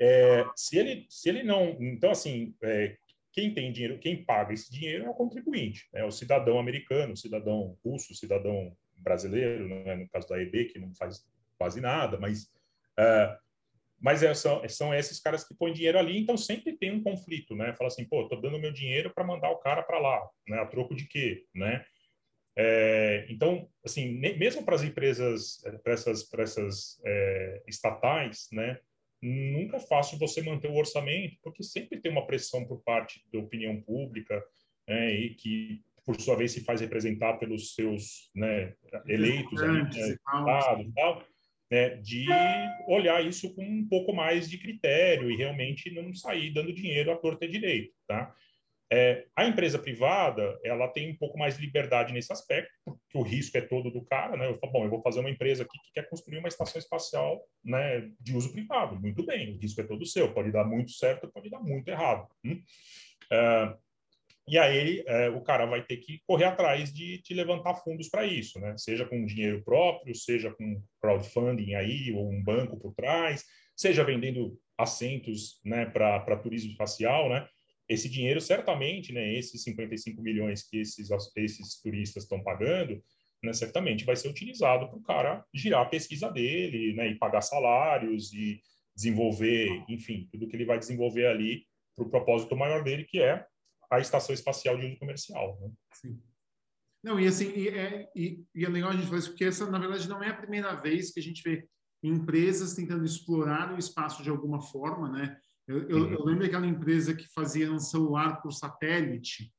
[0.00, 2.96] É, se ele, se ele não, então assim, é,
[3.32, 7.16] quem tem dinheiro, quem paga esse dinheiro é o contribuinte, é o cidadão americano, o
[7.16, 9.94] cidadão russo, o cidadão brasileiro, né?
[9.96, 11.24] no caso da EB que não faz
[11.58, 12.44] quase nada, mas
[12.98, 13.36] uh,
[14.00, 17.54] mas é, são, são esses caras que põem dinheiro ali, então sempre tem um conflito,
[17.54, 17.74] né?
[17.74, 20.58] Fala assim, pô, tô dando meu dinheiro para mandar o cara para lá, né?
[20.58, 21.84] A troco de quê, né?
[22.56, 28.78] É, então, assim, mesmo para as empresas, para essas, pra essas é, estatais, né?
[29.22, 33.38] nunca é fácil você manter o orçamento, porque sempre tem uma pressão por parte da
[33.38, 34.42] opinião pública,
[34.88, 38.74] né, e que, por sua vez, se faz representar pelos seus né,
[39.06, 41.22] eleitos, ali, né, e tal,
[41.70, 42.26] né, de
[42.88, 47.16] olhar isso com um pouco mais de critério e realmente não sair dando dinheiro à
[47.16, 48.34] torta direito, tá?
[48.92, 53.22] É, a empresa privada, ela tem um pouco mais de liberdade nesse aspecto, porque o
[53.22, 54.48] risco é todo do cara, né?
[54.48, 57.40] Eu falo, bom, eu vou fazer uma empresa aqui que quer construir uma estação espacial,
[57.64, 59.00] né, de uso privado.
[59.00, 60.34] Muito bem, o risco é todo seu.
[60.34, 62.26] Pode dar muito certo, pode dar muito errado.
[62.44, 62.60] Hum?
[63.32, 63.76] É,
[64.48, 68.26] e aí é, o cara vai ter que correr atrás de, de levantar fundos para
[68.26, 68.74] isso, né?
[68.76, 73.44] Seja com dinheiro próprio, seja com crowdfunding aí, ou um banco por trás,
[73.76, 77.46] seja vendendo assentos, né, para turismo espacial, né?
[77.90, 83.02] esse dinheiro certamente, né, esses 55 milhões que esses, esses turistas estão pagando,
[83.42, 87.40] né, certamente vai ser utilizado para o cara girar a pesquisa dele, né, e pagar
[87.40, 88.60] salários e
[88.94, 91.64] desenvolver, enfim, tudo que ele vai desenvolver ali
[91.96, 93.44] para o propósito maior dele, que é
[93.90, 95.58] a estação espacial de uso comercial.
[95.60, 95.70] Né?
[95.94, 96.22] Sim.
[97.02, 99.70] Não, e assim, e é, e, e é legal a gente falar isso, porque essa,
[99.70, 101.66] na verdade, não é a primeira vez que a gente vê
[102.02, 105.36] empresas tentando explorar o espaço de alguma forma, né?
[105.66, 106.12] Eu, eu, uhum.
[106.12, 109.52] eu, lembro daquela empresa que fazia um celular por satélite.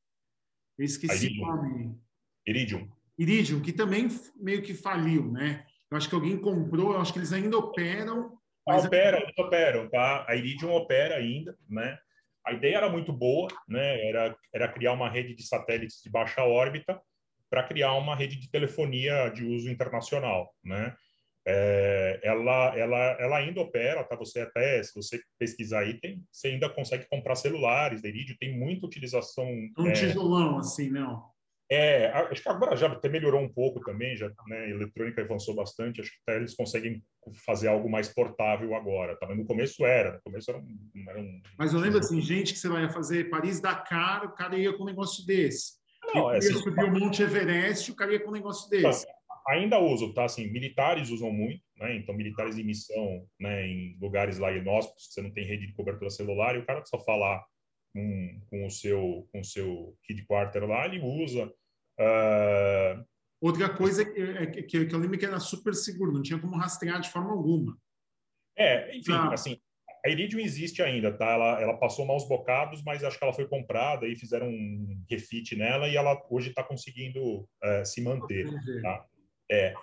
[0.78, 1.98] Eu esqueci o nome.
[2.46, 2.90] Iridium.
[3.18, 5.66] Iridium, que também meio que faliu, né?
[5.90, 8.38] Eu acho que alguém comprou, eu acho que eles ainda operam.
[8.66, 10.26] Mas operam, eles operam, tá?
[10.28, 11.98] A Iridium opera ainda, né?
[12.46, 14.08] A ideia era muito boa, né?
[14.08, 17.00] Era, era criar uma rede de satélites de baixa órbita
[17.50, 20.96] para criar uma rede de telefonia de uso internacional, né?
[21.46, 24.16] é, ela, ela, ela ainda opera, tá?
[24.16, 28.58] Você até, se você pesquisar aí, tem, você ainda consegue comprar celulares da Iridium, tem
[28.58, 29.48] muita utilização.
[29.78, 31.31] Um é, tijolão, assim, não?
[31.74, 35.56] É, acho que agora já até melhorou um pouco também, já, né, a eletrônica avançou
[35.56, 37.02] bastante, acho que até eles conseguem
[37.46, 39.26] fazer algo mais portável agora, tá?
[39.26, 41.04] Mas no começo era, no começo era um...
[41.08, 44.74] Era um Mas eu lembro, assim, gente que você vai fazer Paris-Dakar, o cara ia
[44.76, 45.80] com um negócio desse.
[46.14, 49.06] Não, é, assim, subir o Monte Everest, o cara ia com um negócio desse
[49.48, 50.26] ainda usam, tá?
[50.26, 51.96] Assim, militares usam muito, né?
[51.96, 53.68] Então, militares em missão, né?
[53.68, 57.00] Em lugares lá inóspitos, você não tem rede de cobertura celular, e o cara só
[57.00, 57.44] falar
[57.94, 61.52] com, com o seu com o seu headquarter lá, ele usa.
[62.02, 63.06] Uh...
[63.42, 66.56] Outra coisa é que, que, que eu lembro que era super seguro, não tinha como
[66.56, 67.76] rastrear de forma alguma.
[68.56, 69.34] É, enfim, ah.
[69.34, 69.60] assim,
[70.06, 71.32] a Iridium existe ainda, tá?
[71.32, 75.56] Ela, ela passou maus bocados, mas acho que ela foi comprada e fizeram um refit
[75.56, 78.48] nela e ela hoje está conseguindo uh, se manter,
[78.82, 79.06] tá?
[79.50, 79.74] É.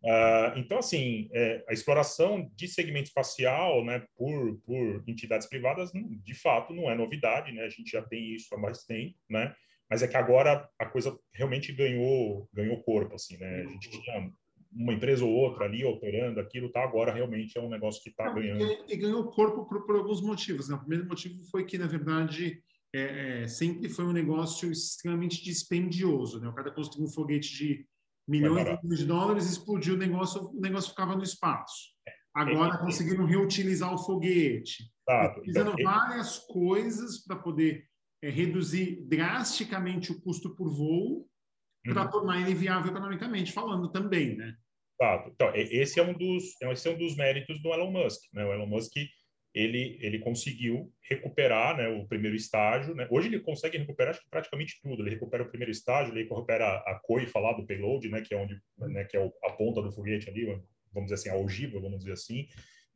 [0.00, 6.34] Uh, então, assim, é, a exploração de segmento espacial né, por, por entidades privadas, de
[6.34, 7.62] fato, não é novidade, né?
[7.62, 9.54] A gente já tem isso há mais tempo, né?
[9.90, 13.62] Mas é que agora a coisa realmente ganhou, ganhou corpo, assim, né?
[13.62, 14.32] A gente tinha
[14.72, 16.82] uma empresa ou outra ali operando aquilo, tá?
[16.82, 18.62] Agora realmente é um negócio que está ganhando.
[18.62, 20.74] E, e, ganhou corpo por, por, alguns motivos, né?
[20.74, 22.62] O primeiro motivo foi que, na verdade,
[22.94, 26.48] é, é, sempre foi um negócio extremamente dispendioso, né?
[26.48, 27.86] O cara construiu um foguete de
[28.26, 31.96] milhões de dólares, explodiu o negócio, o negócio ficava no espaço.
[32.34, 34.84] Agora é, conseguiram reutilizar o foguete.
[35.06, 37.87] Tá, Fazendo então, várias coisas para poder
[38.22, 41.28] é, reduzir drasticamente o custo por voo
[41.84, 42.10] para uhum.
[42.10, 44.54] tornar ele viável economicamente falando também, né?
[44.98, 48.44] Tá, então esse é um dos esse é um dos méritos do Elon Musk, né?
[48.44, 48.94] O Elon Musk
[49.54, 52.94] ele, ele conseguiu recuperar né, o primeiro estágio.
[52.94, 53.08] Né?
[53.10, 55.02] Hoje ele consegue recuperar acho que praticamente tudo.
[55.02, 58.36] Ele recupera o primeiro estágio, ele recupera a coifa lá do payload, né, que é
[58.36, 60.44] onde né, que é a ponta do foguete ali,
[60.92, 62.46] vamos dizer assim, a ogiva, vamos dizer assim.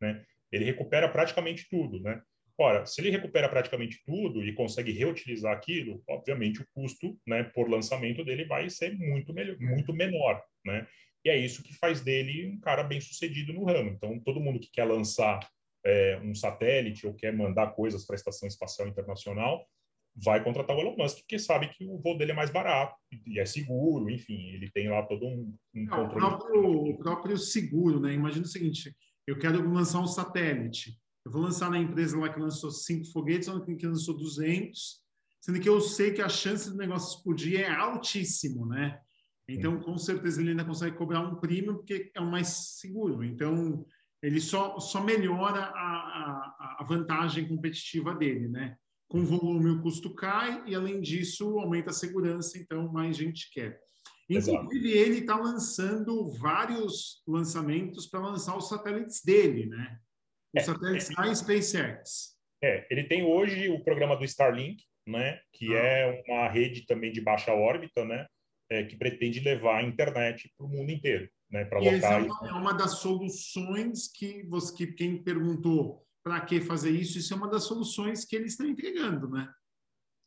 [0.00, 0.22] Né?
[0.50, 2.00] Ele recupera praticamente tudo.
[2.00, 2.20] Né?
[2.58, 7.68] Ora, se ele recupera praticamente tudo e consegue reutilizar aquilo, obviamente o custo né, por
[7.68, 10.42] lançamento dele vai ser muito, melhor, muito menor.
[10.64, 10.86] Né?
[11.24, 13.90] E é isso que faz dele um cara bem sucedido no ramo.
[13.90, 15.40] Então, todo mundo que quer lançar
[15.84, 19.66] é, um satélite ou quer mandar coisas para a Estação Espacial Internacional,
[20.14, 22.94] vai contratar o Elon Musk, porque sabe que o voo dele é mais barato
[23.26, 26.12] e é seguro, enfim, ele tem lá todo um, um Não, controle.
[26.12, 28.12] O próprio, o próprio seguro, né?
[28.12, 28.94] Imagina o seguinte,
[29.26, 33.48] eu quero lançar um satélite, eu vou lançar na empresa lá que lançou cinco foguetes,
[33.48, 35.00] outra que lançou 200,
[35.40, 39.00] sendo que eu sei que a chance do negócio explodir é altíssimo, né?
[39.48, 43.24] Então, com certeza, ele ainda consegue cobrar um prêmio porque é o mais seguro.
[43.24, 43.84] Então,
[44.22, 48.76] ele só, só melhora a, a, a vantagem competitiva dele, né?
[49.08, 53.80] Com volume o custo cai e, além disso, aumenta a segurança, então mais gente quer.
[54.30, 54.74] Inclusive, Exato.
[54.74, 59.98] ele está lançando vários lançamentos para lançar os satélites dele, né?
[60.54, 62.36] Os é, satélites é, da SpaceX.
[62.62, 65.40] É, ele tem hoje o programa do Starlink, né?
[65.52, 65.78] Que ah.
[65.78, 68.26] é uma rede também de baixa órbita, né?
[68.70, 72.02] É, que pretende levar a internet para o mundo inteiro né, para locais.
[72.02, 76.90] Essa é uma, é uma, das soluções que, você, que quem perguntou para que fazer
[76.90, 77.18] isso?
[77.18, 79.52] Isso é uma das soluções que eles estão entregando, né?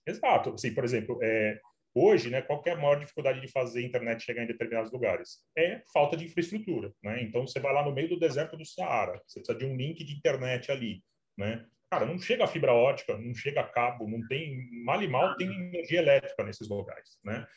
[0.08, 0.52] Exato.
[0.52, 1.60] Assim, por exemplo, é,
[1.96, 5.40] hoje, né, qual é a maior dificuldade de fazer a internet chegar em determinados lugares?
[5.58, 7.24] É falta de infraestrutura, né?
[7.24, 10.04] Então, você vai lá no meio do deserto do Saara, você precisa de um link
[10.04, 11.02] de internet ali,
[11.38, 11.66] né?
[11.90, 16.00] Cara, não chega fibra ótica, não chega cabo, não tem, mal e mal tem energia
[16.00, 17.48] elétrica nesses lugares, né?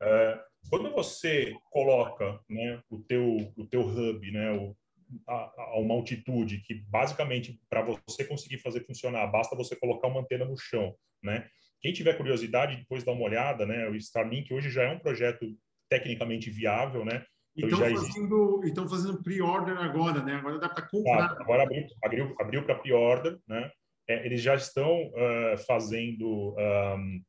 [0.00, 0.38] Uh,
[0.70, 4.76] quando você coloca né, o, teu, o teu hub, né, o,
[5.26, 10.20] a, a, uma altitude que basicamente para você conseguir fazer funcionar basta você colocar uma
[10.20, 11.48] antena no chão, né?
[11.80, 13.88] Quem tiver curiosidade depois dá uma olhada, né?
[13.88, 15.46] O Starlink hoje já é um projeto
[15.88, 17.24] tecnicamente viável, né?
[17.56, 20.34] Então, fazendo, então fazendo pre-order agora, né?
[20.34, 21.34] Agora dá para comprar.
[21.34, 23.70] Tá, agora abriu, abriu, abriu para pre-order, né?
[24.08, 27.22] É, eles já estão uh, fazendo, um,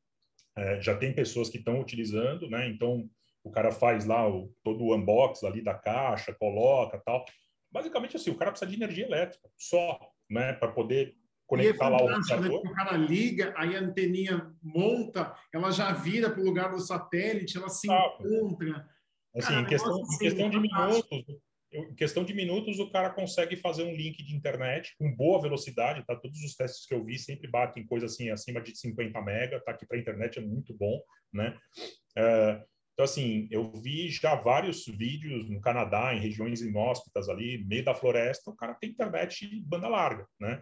[0.58, 2.68] uh, já tem pessoas que estão utilizando, né?
[2.68, 3.10] Então
[3.44, 7.26] o cara faz lá o, todo o unbox ali da caixa, coloca tal.
[7.72, 10.54] Basicamente assim, o cara precisa de energia elétrica só, né?
[10.54, 11.16] Para poder
[11.50, 12.16] conectar é lá o né?
[12.16, 12.64] computador.
[12.64, 12.70] Né?
[12.70, 17.58] O cara liga, aí a anteninha monta, ela já vira para o lugar do satélite,
[17.58, 18.88] ela se encontra.
[19.36, 21.26] Assim, cara, em questão, assim, em questão de minutos,
[21.72, 26.06] em questão de minutos, o cara consegue fazer um link de internet com boa velocidade,
[26.06, 26.16] tá?
[26.16, 29.72] Todos os testes que eu vi sempre batem coisa assim acima de 50 mega, tá?
[29.72, 31.02] aqui para internet é muito bom,
[31.34, 31.58] né?
[32.18, 37.86] Uh, então, assim, eu vi já vários vídeos no Canadá, em regiões inóspitas ali, meio
[37.86, 40.62] da floresta, o cara tem internet banda larga, né?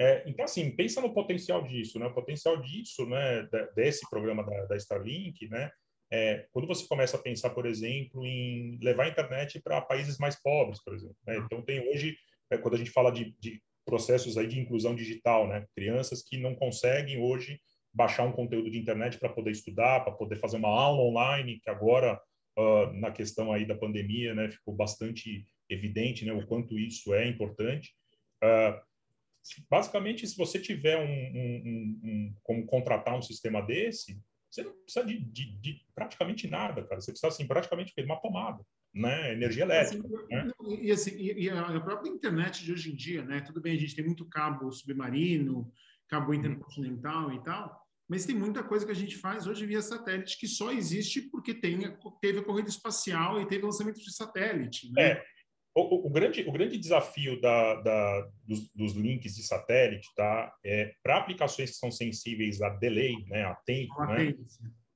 [0.00, 2.06] É, então, assim, pensa no potencial disso, né?
[2.06, 5.70] O potencial disso, né, desse programa da, da Starlink, né?
[6.10, 10.40] É, quando você começa a pensar, por exemplo, em levar a internet para países mais
[10.40, 11.16] pobres, por exemplo.
[11.26, 11.36] Né?
[11.38, 12.16] Então, tem hoje,
[12.50, 15.66] é, quando a gente fala de, de, processos aí de inclusão digital, né?
[15.74, 17.60] Crianças que não conseguem hoje
[17.92, 21.70] baixar um conteúdo de internet para poder estudar, para poder fazer uma aula online, que
[21.70, 22.20] agora,
[22.58, 27.28] uh, na questão aí da pandemia, né, ficou bastante evidente, né, o quanto isso é
[27.28, 27.92] importante.
[28.42, 28.80] Uh,
[29.70, 35.04] basicamente, se você tiver um, um, um, como contratar um sistema desse, você não precisa
[35.04, 37.00] de, de, de, praticamente nada, cara.
[37.00, 39.32] Você precisa, assim, praticamente de uma tomada, né?
[39.32, 40.06] Energia elétrica.
[40.06, 40.50] Assim, né?
[40.80, 43.40] E, assim, e, a própria internet de hoje em dia, né?
[43.40, 45.70] Tudo bem, a gente tem muito cabo submarino,
[46.08, 46.34] cabo uhum.
[46.34, 50.46] intercontinental e tal, mas tem muita coisa que a gente faz hoje via satélite que
[50.46, 51.80] só existe porque tem,
[52.20, 54.92] teve a corrida espacial e teve lançamento de satélite.
[54.92, 55.02] Né?
[55.02, 55.24] É,
[55.74, 60.92] o, o, grande, o grande desafio da, da dos, dos, links de satélite tá, é
[61.02, 64.34] para aplicações que são sensíveis a delay, né, a tempo, né,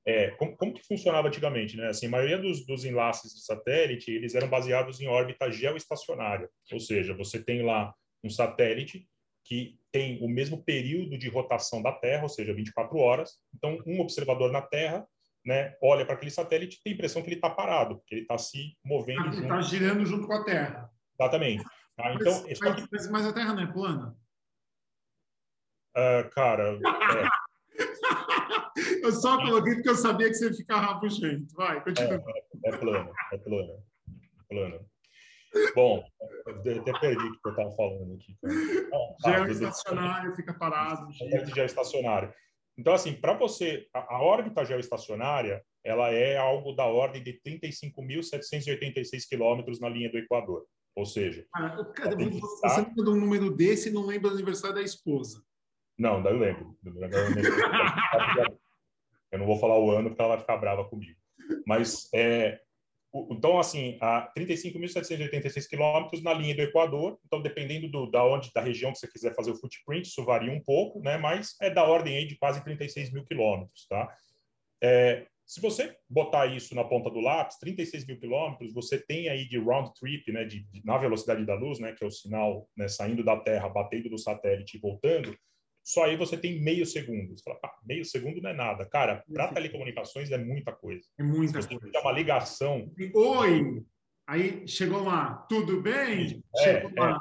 [0.05, 1.75] é, como, como, que funcionava antigamente?
[1.75, 1.87] Né?
[1.87, 6.79] Assim, a maioria dos, dos enlaces de satélite eles eram baseados em órbita geoestacionária, ou
[6.79, 9.05] seja, você tem lá um satélite
[9.45, 13.31] que tem o mesmo período de rotação da Terra, ou seja, 24 horas.
[13.55, 15.05] Então, um observador na Terra
[15.45, 18.21] né, olha para aquele satélite e tem a impressão que ele está parado, que ele
[18.21, 19.27] está se movendo.
[19.27, 20.89] Ele está girando junto com a Terra.
[21.19, 21.63] Exatamente.
[21.95, 22.13] Tá?
[22.13, 24.15] Então, mas, mas, mas, mas, a Terra não é plana?
[25.95, 26.79] Uh, cara.
[26.79, 27.27] É...
[29.03, 31.53] eu só coloquei porque eu sabia que você ia ficar rabugento.
[31.55, 32.13] Vai, continua.
[32.13, 33.83] É, é, é plano, é plano.
[34.51, 35.73] É.
[35.73, 36.03] Bom,
[36.63, 38.37] eu até perdi o que eu estava falando aqui.
[39.25, 41.11] Ah, geoestacionário, fica parado.
[41.53, 42.33] Geoestacionário.
[42.79, 49.27] Então, assim, para você, a, a, órbita geoestacionária, ela é algo da ordem de 35.786
[49.27, 50.65] quilômetros na linha do Equador.
[50.95, 51.45] Ou seja...
[51.53, 52.77] Ah, cara, você estar...
[52.77, 55.43] lembra de um número desse e não lembra do aniversário da esposa.
[55.97, 56.77] Não, daí eu lembro.
[59.31, 61.15] Eu não vou falar o ano porque ela vai ficar brava comigo.
[61.67, 62.59] Mas, é,
[63.31, 67.19] então, assim, a 35.786 quilômetros na linha do Equador.
[67.25, 70.51] Então, dependendo do, da onde, da região que você quiser fazer o footprint, isso varia
[70.51, 71.17] um pouco, né?
[71.17, 74.15] Mas é da ordem aí de quase 36 mil quilômetros, tá?
[74.81, 79.47] É, se você botar isso na ponta do lápis, 36 mil quilômetros, você tem aí
[79.49, 80.45] de round trip, né?
[80.45, 81.93] De, de, na velocidade da luz, né?
[81.93, 85.35] Que é o sinal né, saindo da Terra, batendo no satélite e voltando
[85.83, 87.37] só aí você tem meio segundo.
[87.37, 88.85] Você fala, meio segundo não é nada.
[88.85, 91.03] Cara, para telecomunicações é muita coisa.
[91.17, 91.91] É muita coisa.
[91.93, 92.91] É uma ligação.
[93.13, 93.83] Oi!
[94.27, 96.43] Aí chegou lá, tudo bem?
[96.57, 96.99] É, chegou é.
[96.99, 97.19] lá.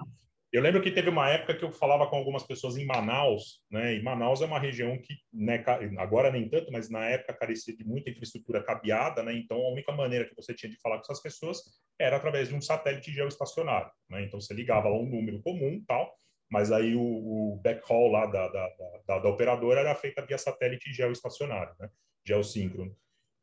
[0.51, 3.95] Eu lembro que teve uma época que eu falava com algumas pessoas em Manaus, né?
[3.95, 5.63] E Manaus é uma região que, né,
[5.99, 9.35] agora nem tanto, mas na época carecia de muita infraestrutura cabeada, né?
[9.35, 11.59] Então a única maneira que você tinha de falar com essas pessoas
[11.99, 14.25] era através de um satélite geoestacionário, né?
[14.25, 16.15] Então você ligava lá um número comum, tal,
[16.51, 18.69] mas aí o, o backhaul lá da, da,
[19.07, 21.91] da, da, operadora era feita via satélite geoestacionário, né?
[22.27, 22.97] geossíncrono.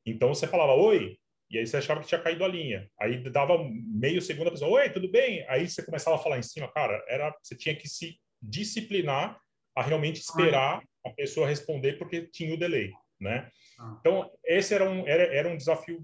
[0.06, 1.18] Então você falava, oi,
[1.49, 2.89] e aí você achava que tinha caído a linha.
[2.99, 5.45] Aí dava meio segundo a pessoa, oi, tudo bem?
[5.47, 9.39] Aí você começava a falar em cima, cara, era, você tinha que se disciplinar
[9.76, 13.51] a realmente esperar a pessoa responder porque tinha o delay, né?
[13.80, 13.97] Ah.
[13.99, 16.03] Então, esse era um, era, era um desafio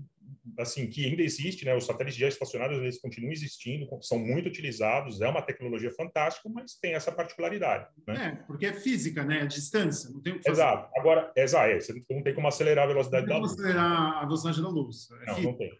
[0.58, 1.76] assim, que ainda existe, né?
[1.76, 6.94] Os satélites geoestacionários, eles continuam existindo, são muito utilizados, é uma tecnologia fantástica, mas tem
[6.94, 8.40] essa particularidade, né?
[8.42, 9.42] É, porque é física, né?
[9.42, 10.62] A distância, não tem o que fazer.
[10.62, 10.92] Exato.
[10.98, 13.52] Agora, exato, é, você não tem como acelerar a velocidade da luz.
[13.52, 15.12] Não tem como acelerar a velocidade da luz.
[15.12, 15.52] É não, física.
[15.52, 15.72] não tem.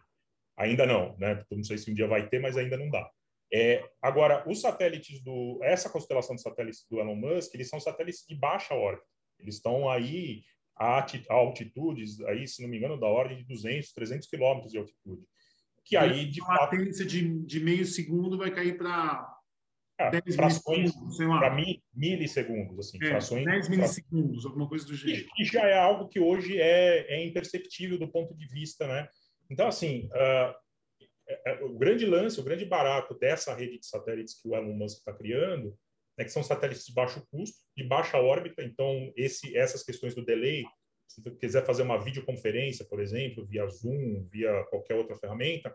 [0.56, 1.44] Ainda não, né?
[1.50, 3.10] Não sei se um dia vai ter, mas ainda não dá.
[3.52, 8.24] É, agora, os satélites do essa constelação de satélites do Elon Musk, eles são satélites
[8.26, 9.06] de baixa órbita.
[9.38, 10.42] Eles estão aí
[10.76, 15.22] a altitudes, aí, se não me engano, da ordem de 200, 300 quilômetros de altitude.
[15.84, 16.76] Que aí, de uma fato...
[16.76, 19.28] latência de, de meio segundo vai cair para
[19.98, 21.56] é, 10 frações, para
[21.94, 23.44] milissegundos, assim, é, frações...
[23.44, 25.28] 10 milissegundos, alguma coisa do jeito.
[25.28, 29.08] Que, que já é algo que hoje é, é imperceptível do ponto de vista, né?
[29.50, 34.56] Então, assim, uh, o grande lance, o grande barato dessa rede de satélites que o
[34.56, 35.76] Elon Musk está criando
[36.22, 38.62] é que são satélites de baixo custo, de baixa órbita.
[38.62, 40.64] Então, esse, essas questões do delay,
[41.08, 45.74] se você quiser fazer uma videoconferência, por exemplo, via Zoom, via qualquer outra ferramenta,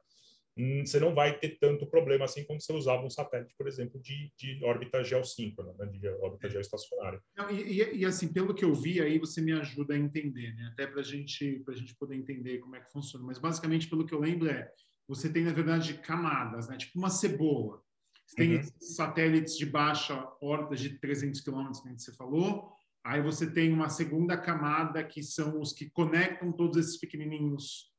[0.58, 4.02] hum, você não vai ter tanto problema assim quando você usava um satélite, por exemplo,
[4.02, 7.22] de, de órbita geossíncrona, né, de órbita geoestacionária.
[7.36, 10.56] Não, e, e, e, assim, pelo que eu vi aí, você me ajuda a entender,
[10.56, 10.70] né?
[10.72, 13.26] até para gente, a gente poder entender como é que funciona.
[13.26, 14.72] Mas, basicamente, pelo que eu lembro, é
[15.08, 16.78] você tem, na verdade, camadas, né?
[16.78, 17.82] tipo uma cebola.
[18.28, 18.63] Você tem uhum.
[18.82, 22.73] satélites de baixa órbita de 300 quilômetros, como você falou.
[23.05, 27.89] Aí você tem uma segunda camada, que são os que conectam todos esses pequenininhos.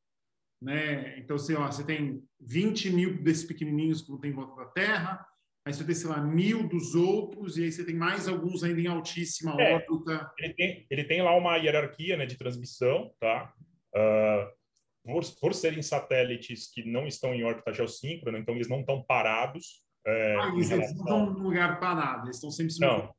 [0.60, 1.18] Né?
[1.18, 5.26] Então, sei lá, você tem 20 mil desses pequenininhos que tem em volta da Terra.
[5.64, 7.56] Aí você tem, sei lá, mil dos outros.
[7.56, 10.30] E aí você tem mais alguns ainda em altíssima é, órbita.
[10.38, 13.54] Ele tem, ele tem lá uma hierarquia né, de transmissão, tá?
[13.94, 14.58] Uh,
[15.02, 19.87] por, por serem satélites que não estão em órbita geossíncrona, então eles não estão parados.
[20.08, 20.96] É, ah, eles, relação...
[20.96, 23.14] não estão lugar parado, eles estão sempre se não.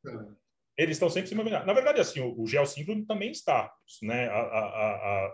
[0.75, 1.67] Eles estão sempre se movimentando.
[1.67, 3.71] Na verdade, assim, o, o geossíncrono também está,
[4.01, 4.27] né?
[4.29, 5.31] A, a,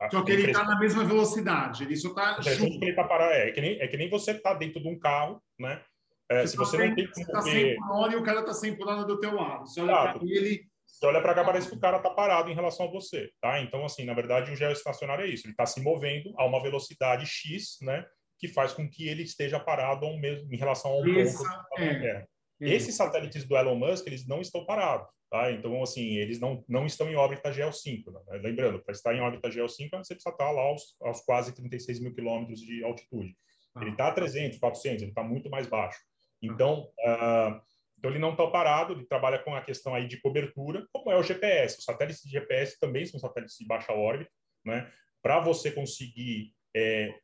[0.00, 2.38] a, só que ele está na mesma velocidade, ele só está.
[2.46, 4.88] É, ele tá parado, é, é, que nem, é que nem você está dentro de
[4.88, 5.82] um carro, né?
[6.30, 8.40] É, se você, tá não tem como Você está 100 por hora e o cara
[8.40, 9.66] está 100 por hora do teu lado.
[9.66, 12.54] Você olha para ele, você olha para cá, parece que o cara está parado em
[12.54, 13.60] relação a você, tá?
[13.60, 15.46] Então, assim, na verdade, o geoestacionário é isso.
[15.46, 18.06] Ele está se movendo a uma velocidade X, né?
[18.42, 21.38] Que faz com que ele esteja parado ao mesmo, em relação ao Essa,
[21.70, 22.26] ponto é,
[22.60, 22.74] é.
[22.74, 25.52] Esses satélites do Elon Musk, eles não estão parados, tá?
[25.52, 28.20] Então, assim, eles não, não estão em órbita geossíncrona.
[28.26, 28.38] Né?
[28.38, 32.14] Lembrando, para estar em órbita geossíncrona, você precisa estar lá aos, aos quase 36 mil
[32.14, 33.36] quilômetros de altitude.
[33.80, 35.98] Ele está a 300, 400, ele está muito mais baixo.
[36.42, 37.60] Então, uh,
[38.02, 41.16] então, ele não está parado, ele trabalha com a questão aí de cobertura, como é
[41.16, 41.78] o GPS.
[41.78, 44.28] Os satélites de GPS também são satélites de baixa órbita,
[44.64, 44.90] né?
[45.22, 47.14] Para você conseguir, é,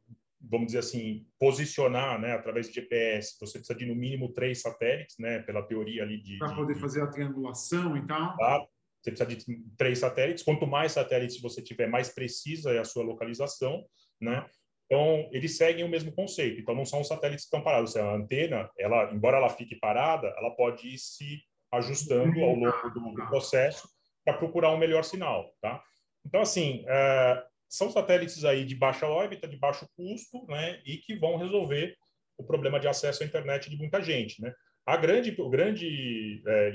[0.41, 5.16] vamos dizer assim, posicionar, né, através de GPS, você precisa de no mínimo três satélites,
[5.18, 6.39] né, pela teoria ali de...
[6.39, 8.36] Para poder fazer a triangulação e tal.
[8.36, 8.66] Tá?
[9.01, 10.43] Você precisa de três satélites.
[10.43, 13.84] Quanto mais satélites você tiver, mais precisa é a sua localização,
[14.20, 14.45] né?
[14.86, 16.61] Então, eles seguem o mesmo conceito.
[16.61, 17.95] Então, não são satélites que estão parados.
[17.95, 23.12] A antena, ela, embora ela fique parada, ela pode ir se ajustando ao longo do,
[23.12, 23.89] do processo
[24.24, 25.82] para procurar um melhor sinal, tá?
[26.24, 30.81] Então, assim, é, são satélites aí de baixa órbita, de baixo custo, né?
[30.87, 31.95] E que vão resolver
[32.37, 34.53] o problema de acesso à internet de muita gente, né?
[34.87, 36.73] A grande, o grande, é,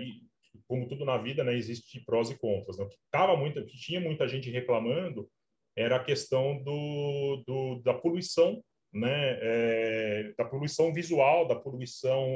[0.68, 1.56] como tudo na vida, né?
[1.56, 2.78] Existe prós e contras.
[2.78, 2.86] Né?
[2.86, 5.28] Que tava muito, que tinha muita gente reclamando
[5.76, 8.64] era a questão do, do da poluição,
[8.94, 9.40] né?
[9.42, 12.28] É, da poluição visual, da poluição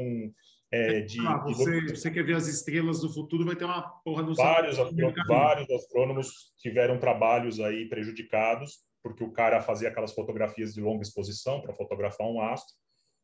[0.72, 1.96] é, de, ah, você, de...
[1.96, 5.70] você, quer ver as estrelas do futuro, vai ter uma porra no vários, astrônomos, vários
[5.70, 11.74] astrônomos tiveram trabalhos aí prejudicados porque o cara fazia aquelas fotografias de longa exposição para
[11.74, 12.76] fotografar um astro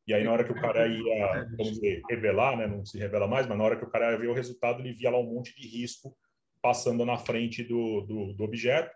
[0.07, 3.27] e aí na hora que o cara ia, vamos dizer, revelar, né, não se revela
[3.27, 5.33] mais, mas na hora que o cara ia ver o resultado, ele via lá um
[5.33, 6.15] monte de risco
[6.61, 8.95] passando na frente do, do, do objeto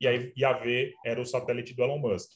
[0.00, 2.30] e aí IAV era o satélite do Elon Musk.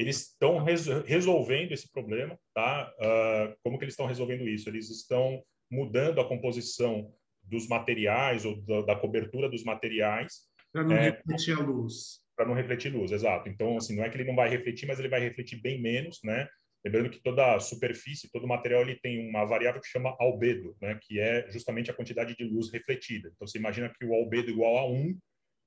[0.00, 2.90] Eles estão res resolvendo esse problema, tá?
[2.98, 4.68] Uh, como que eles estão resolvendo isso?
[4.68, 10.96] Eles estão mudando a composição dos materiais ou da, da cobertura dos materiais para não
[10.96, 12.20] é, refletir a luz.
[12.34, 13.48] Para não refletir luz, exato.
[13.48, 16.18] Então, assim, não é que ele não vai refletir, mas ele vai refletir bem menos,
[16.24, 16.48] né?
[16.82, 20.74] Lembrando que toda a superfície, todo o material, ele tem uma variável que chama albedo,
[20.80, 20.98] né?
[21.02, 23.30] Que é justamente a quantidade de luz refletida.
[23.34, 25.18] Então, você imagina que o albedo igual a 1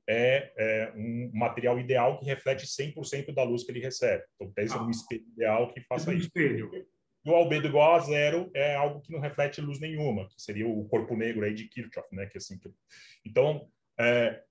[0.08, 4.24] é, é, um material ideal que reflete 100% da luz que ele recebe.
[4.36, 4.84] Então, pensa ah.
[4.84, 6.28] um espelho ideal que faça um isso.
[6.28, 6.72] Espelho.
[7.26, 10.68] E o albedo igual a zero é algo que não reflete luz nenhuma, que seria
[10.68, 12.26] o corpo negro aí de Kirchhoff, né?
[12.26, 12.70] Que assim, que...
[13.26, 13.66] Então,
[13.98, 14.42] é,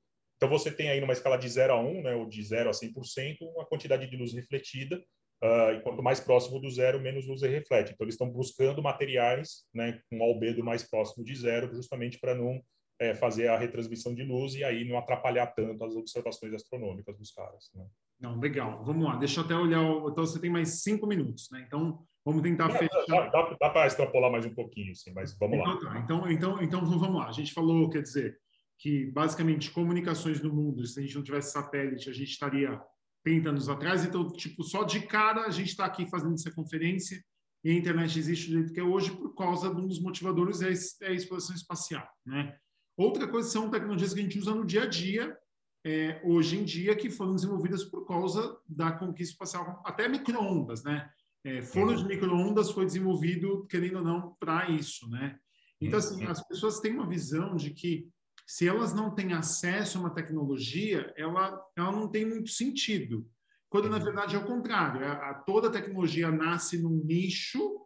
[0.42, 2.72] então você tem aí numa escala de 0 a 1, né, ou de 0 a
[2.72, 4.96] 100%, uma quantidade de luz refletida,
[5.40, 7.92] uh, e quanto mais próximo do zero, menos luz ele reflete.
[7.92, 12.61] Então eles estão buscando materiais, né, com albedo mais próximo de zero, justamente para não
[13.03, 17.32] é, fazer a retransmissão de luz e aí não atrapalhar tanto as observações astronômicas dos
[17.32, 17.68] caras.
[17.74, 17.84] Né?
[18.20, 18.84] Não, legal.
[18.84, 19.16] Vamos lá.
[19.16, 19.82] Deixa eu até olhar.
[19.82, 20.09] O...
[20.09, 21.64] Então você tem mais cinco minutos, né?
[21.66, 23.05] Então vamos tentar Dá, fechar.
[23.09, 25.80] dá, dá, dá para extrapolar mais um pouquinho, sim, mas vamos então, lá.
[25.80, 25.98] Tá.
[25.98, 27.28] Então, então, então vamos lá.
[27.28, 28.38] A gente falou, quer dizer,
[28.78, 32.80] que basicamente comunicações no mundo, se a gente não tivesse satélite, a gente estaria
[33.24, 34.05] 30 anos atrás.
[34.05, 37.20] Então, tipo, só de cara a gente está aqui fazendo essa conferência
[37.64, 40.62] e a internet existe do jeito que é hoje por causa de um dos motivadores
[40.62, 40.68] é
[41.09, 42.57] a exploração espacial, né?
[42.97, 45.36] Outra coisa são tecnologias que a gente usa no dia a dia,
[45.84, 51.11] é, hoje em dia, que foram desenvolvidas por causa da conquista espacial, até microondas, né?
[51.45, 55.38] É, forno de microondas foi desenvolvido, querendo ou não, para isso, né?
[55.80, 58.09] Então, assim, as pessoas têm uma visão de que
[58.47, 63.28] se elas não têm acesso a uma tecnologia, ela, ela não tem muito sentido.
[63.68, 65.05] Quando, na verdade, é o contrário.
[65.05, 67.80] A, a, toda tecnologia nasce num nicho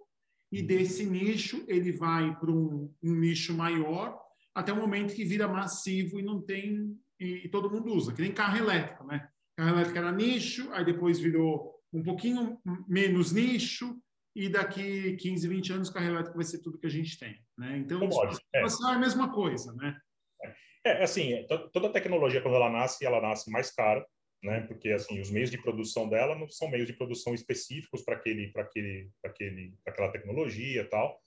[0.53, 4.21] e desse nicho ele vai para um, um nicho maior
[4.57, 8.23] até o momento que vira massivo e não tem e, e, todo mundo usa, que
[8.23, 9.29] nem carro elétrico, né?
[9.55, 13.99] Carro elétrico era nicho, aí depois virou um pouquinho menos nicho
[14.35, 17.77] e daqui 15, 20 anos carro elétrico vai ser tudo que a gente tem, né?
[17.77, 18.63] Então, isso, é.
[18.63, 19.99] é a mesma coisa, né?
[20.85, 21.33] É, assim,
[21.73, 24.07] toda tecnologia quando ela nasce, ela nasce mais cara,
[24.43, 24.63] né?
[24.63, 28.53] Porque assim, os meios de produção dela não são meios de produção específicos para aquele,
[28.53, 31.21] para aquele, para aquele, para aquela tecnologia, e tal.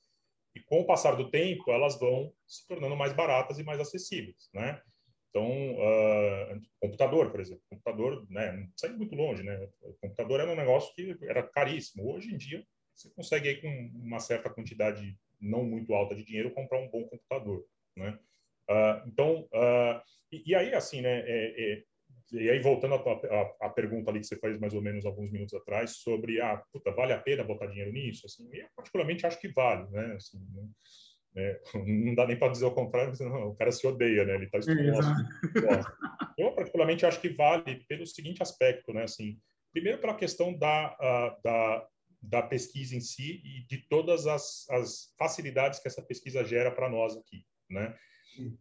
[0.56, 4.50] E com o passar do tempo, elas vão se tornando mais baratas e mais acessíveis,
[4.54, 4.82] né?
[5.30, 9.70] Então, uh, computador, por exemplo, computador, né, não sai muito longe, né?
[9.82, 12.12] O computador era um negócio que era caríssimo.
[12.12, 16.52] Hoje em dia, você consegue aí com uma certa quantidade não muito alta de dinheiro
[16.52, 17.64] comprar um bom computador,
[17.96, 18.20] né?
[18.70, 21.84] Uh, então, uh, e, e, aí, assim, né, é, é,
[22.32, 22.96] e aí voltando
[23.62, 26.92] à pergunta ali que você fez mais ou menos alguns minutos atrás sobre, ah, puta,
[26.92, 28.26] vale a pena botar dinheiro nisso?
[28.26, 30.16] Assim, eu particularmente acho que vale, né?
[30.16, 30.68] Assim, né?
[31.36, 34.36] É, não dá nem para dizer o contrário, não, o cara se odeia, né?
[34.36, 35.16] Ele está estudando.
[36.38, 39.04] Eu particularmente acho que vale pelo seguinte aspecto, né?
[39.04, 39.40] Assim,
[39.72, 40.96] primeiro pela questão da,
[41.44, 41.88] da,
[42.22, 46.90] da pesquisa em si e de todas as, as facilidades que essa pesquisa gera para
[46.90, 47.96] nós aqui, né?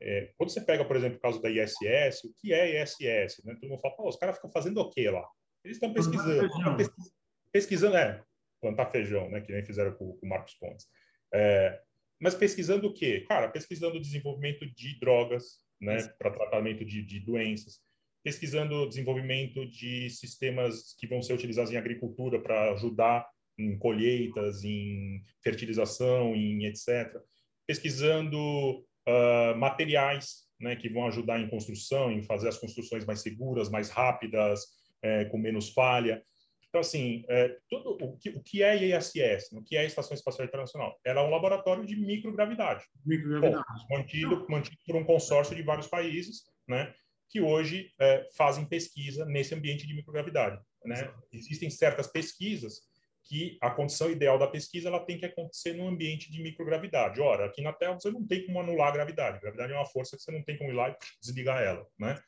[0.01, 3.45] É, quando você pega, por exemplo, o caso da ISS, o que é ISS?
[3.45, 3.55] Né?
[3.61, 5.26] Todo mundo fala, os caras ficam fazendo o quê lá?
[5.64, 6.76] Eles estão pesquisando.
[6.76, 7.12] Pesquisando,
[7.53, 8.22] pesquisando, é,
[8.61, 9.41] plantar feijão, né?
[9.41, 10.87] Que nem fizeram com, com o Marcos Pontes.
[11.33, 11.81] É,
[12.20, 13.24] mas pesquisando o quê?
[13.29, 15.97] Cara, pesquisando o desenvolvimento de drogas, né?
[16.18, 17.81] Para tratamento de, de doenças.
[18.24, 24.64] Pesquisando o desenvolvimento de sistemas que vão ser utilizados em agricultura para ajudar em colheitas,
[24.64, 27.20] em fertilização, em etc.
[27.66, 33.71] Pesquisando uh, materiais né, que vão ajudar em construção, em fazer as construções mais seguras,
[33.71, 34.67] mais rápidas,
[35.03, 36.23] é, com menos falha.
[36.69, 40.15] Então, assim, é, tudo, o, que, o que é ISS, o que é a Estação
[40.15, 40.99] Espacial Internacional?
[41.05, 42.85] Ela é um laboratório de microgravidade.
[43.07, 43.65] Microgravidade.
[43.89, 46.93] Bom, mantido, mantido por um consórcio de vários países, né,
[47.31, 50.61] que hoje é, fazem pesquisa nesse ambiente de microgravidade.
[50.85, 51.11] Né?
[51.33, 52.88] Existem certas pesquisas
[53.29, 57.20] que a condição ideal da pesquisa ela tem que acontecer num ambiente de microgravidade.
[57.20, 59.37] Ora, aqui na Terra você não tem como anular a gravidade.
[59.37, 61.87] A gravidade é uma força que você não tem como ir lá e desligar ela,
[61.99, 62.18] né?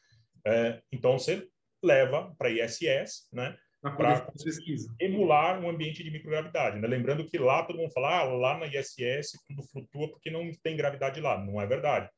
[0.46, 1.48] É, então você
[1.82, 3.56] leva para ISS, né?
[3.80, 4.30] Para
[5.00, 6.78] emular um ambiente de microgravidade.
[6.78, 6.86] Né?
[6.86, 10.76] Lembrando que lá todo mundo fala, ah, lá na ISS tudo flutua porque não tem
[10.76, 11.42] gravidade lá.
[11.42, 12.10] Não é verdade.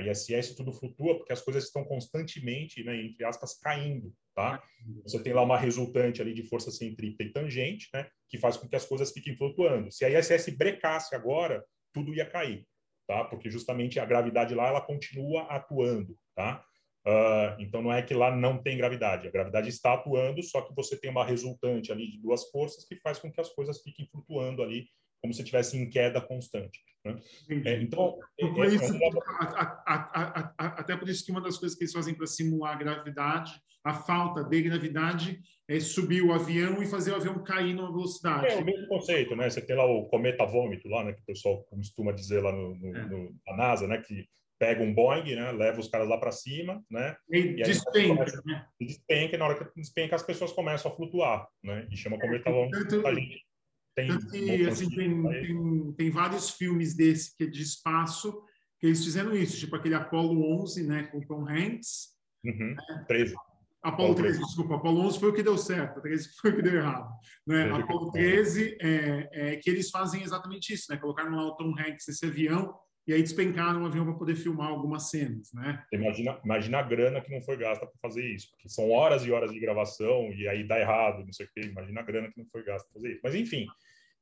[0.00, 4.62] A ISS tudo flutua porque as coisas estão constantemente, né, entre aspas, caindo, tá?
[5.02, 8.68] Você tem lá uma resultante ali de força centrípeta e tangente, né, que faz com
[8.68, 9.92] que as coisas fiquem flutuando.
[9.92, 12.66] Se a ISS brecasse agora, tudo ia cair,
[13.06, 13.24] tá?
[13.24, 16.64] Porque justamente a gravidade lá ela continua atuando, tá?
[17.06, 20.74] Uh, então não é que lá não tem gravidade, a gravidade está atuando, só que
[20.74, 24.06] você tem uma resultante ali de duas forças que faz com que as coisas fiquem
[24.12, 24.86] flutuando ali
[25.20, 26.80] como se estivesse em queda constante.
[27.04, 27.16] Né?
[27.64, 28.98] É, então, é, é, isso,
[29.38, 32.74] a, a, a, até por isso que uma das coisas que eles fazem para simular
[32.74, 33.52] a gravidade,
[33.82, 38.46] a falta de gravidade, é subir o avião e fazer o avião cair numa velocidade.
[38.46, 39.48] É o mesmo conceito, né?
[39.48, 41.12] Você tem lá o cometa vômito lá, né?
[41.12, 43.06] Que o pessoal costuma dizer lá no, no, é.
[43.06, 43.98] no na NASA, né?
[43.98, 45.52] Que pega um Boeing, né?
[45.52, 47.16] Leva os caras lá para cima, né?
[47.30, 48.66] E, e despenca, começa, né?
[48.78, 51.86] despenca, e na hora que despenca as pessoas começam a flutuar, né?
[51.90, 53.06] E chama cometa vômito.
[53.06, 53.49] a gente
[53.94, 58.42] tem, que, assim, tem, tem, tem, vários filmes desse que é de espaço
[58.78, 62.08] que eles fizeram isso, tipo aquele Apollo 11, né, com Tom Hanks.
[62.44, 62.74] Uhum.
[62.74, 63.04] Né?
[63.08, 63.34] 13.
[63.82, 66.62] Apolo 13, 13, desculpa, Apolo 11 foi o que deu certo, 13 foi o que
[66.62, 67.10] deu errado.
[67.46, 67.70] Né?
[67.70, 70.98] Apolo 13 é, é, que eles fazem exatamente isso, né?
[70.98, 72.74] Colocaram lá o Tom Hanks nesse avião
[73.06, 75.82] e aí despencaram o avião para poder filmar algumas cenas, né?
[75.92, 79.32] Imagina, imagina a grana que não foi gasta para fazer isso, porque são horas e
[79.32, 81.62] horas de gravação e aí dá errado, não sei o quê.
[81.62, 83.20] Imagina a grana que não foi gasta para fazer isso.
[83.24, 83.66] Mas enfim,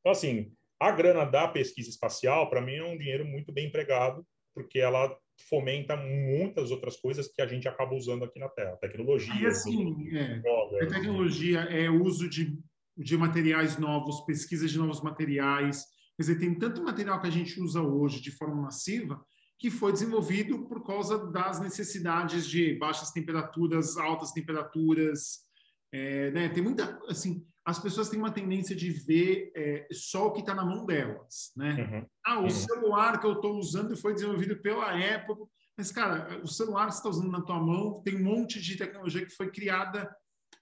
[0.01, 4.25] então assim, a grana da pesquisa espacial para mim é um dinheiro muito bem empregado,
[4.55, 5.15] porque ela
[5.49, 8.77] fomenta muitas outras coisas que a gente acaba usando aqui na Terra.
[8.77, 9.35] Tecnologia.
[9.35, 10.41] E assim, é,
[10.83, 12.59] a tecnologia é uso de,
[12.97, 15.85] de materiais novos, pesquisa de novos materiais.
[16.19, 19.25] Quer dizer, tem tanto material que a gente usa hoje de forma massiva
[19.57, 25.45] que foi desenvolvido por causa das necessidades de baixas temperaturas, altas temperaturas.
[25.93, 26.49] É, né?
[26.49, 30.55] Tem muita, assim, as pessoas têm uma tendência de ver é, só o que está
[30.55, 31.75] na mão delas, né?
[31.75, 32.07] Uhum.
[32.25, 32.51] Ah, o uhum.
[32.51, 35.37] celular que eu estou usando foi desenvolvido pela Apple,
[35.77, 38.77] mas cara, o celular que você está usando na tua mão tem um monte de
[38.77, 40.13] tecnologia que foi criada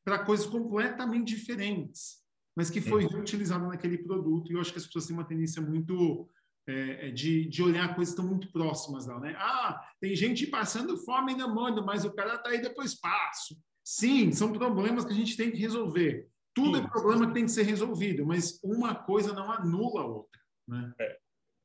[0.04, 2.22] para coisas completamente diferentes,
[2.56, 3.10] mas que foi uhum.
[3.10, 4.50] reutilizada naquele produto.
[4.50, 6.28] E eu acho que as pessoas têm uma tendência muito
[6.66, 9.34] é, é, de, de olhar coisas que estão muito próximas lá, né?
[9.36, 13.56] Ah, tem gente passando fome no mundo, mas o cara está indo para o espaço.
[13.84, 16.28] Sim, são problemas que a gente tem que resolver.
[16.54, 16.86] Tudo é Sim.
[16.86, 20.92] é problema que tem que ser resolvido, mas uma coisa não anula a outra, né?
[20.98, 21.18] É.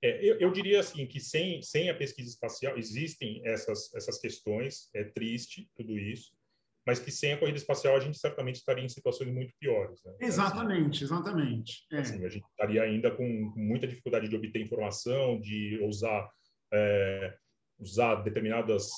[0.04, 4.90] É, eu, eu, diria assim que sem, sem a pesquisa espacial existem essas, essas questões,
[4.96, 6.34] é triste tudo isso,
[6.86, 10.04] mas que sem a corrida espacial a gente certamente estaria em situações muito piores.
[10.04, 10.14] Né?
[10.22, 11.86] Exatamente, assim, exatamente.
[11.92, 12.00] É.
[12.00, 16.30] Assim, a gente estaria ainda com, muita dificuldade de obter informação, de usar
[16.74, 17.36] é,
[17.82, 18.90] usar determinadas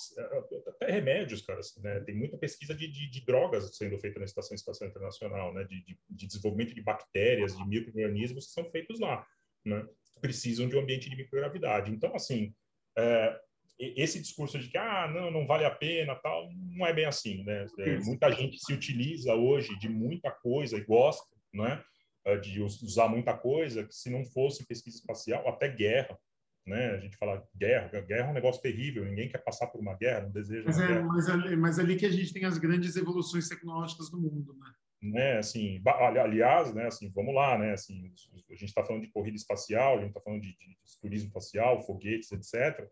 [0.67, 1.59] até remédios, cara.
[1.59, 2.01] Assim, né?
[2.01, 5.63] Tem muita pesquisa de, de, de, drogas sendo feita na Estação Espacial Internacional, né?
[5.63, 9.25] De, de, de desenvolvimento de bactérias, de microorganismos que são feitos lá,
[9.65, 9.87] né?
[10.21, 11.91] Precisam de um ambiente de microgravidade.
[11.91, 12.53] Então, assim,
[12.97, 13.39] é,
[13.79, 17.43] esse discurso de que ah não não vale a pena tal não é bem assim
[17.43, 17.65] né?
[17.79, 21.83] É, muita gente se utiliza hoje de muita coisa e gosta né
[22.25, 26.17] é, de usar muita coisa que se não fosse pesquisa espacial até guerra
[26.65, 26.91] né?
[26.91, 30.21] A gente fala guerra guerra é um negócio terrível ninguém quer passar por uma guerra
[30.21, 33.49] não deseja mas, é, mas, ali, mas ali que a gente tem as grandes evoluções
[33.49, 34.71] tecnológicas do mundo né?
[35.05, 38.09] Né, assim, aliás, né, assim, vamos lá, né, assim,
[38.49, 41.27] a gente está falando de corrida espacial, a gente está falando de, de, de turismo
[41.27, 42.89] espacial, foguetes, etc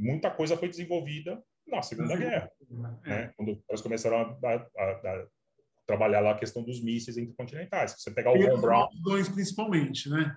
[0.00, 2.50] muita coisa foi desenvolvida na Segunda Guerra,
[3.04, 3.08] é.
[3.08, 3.32] né?
[3.36, 5.26] quando eles começaram a, a, a,
[5.86, 7.94] trabalhar lá a questão dos mísseis intercontinentais.
[7.98, 10.36] Você pegar o Von Braun, dois principalmente, né?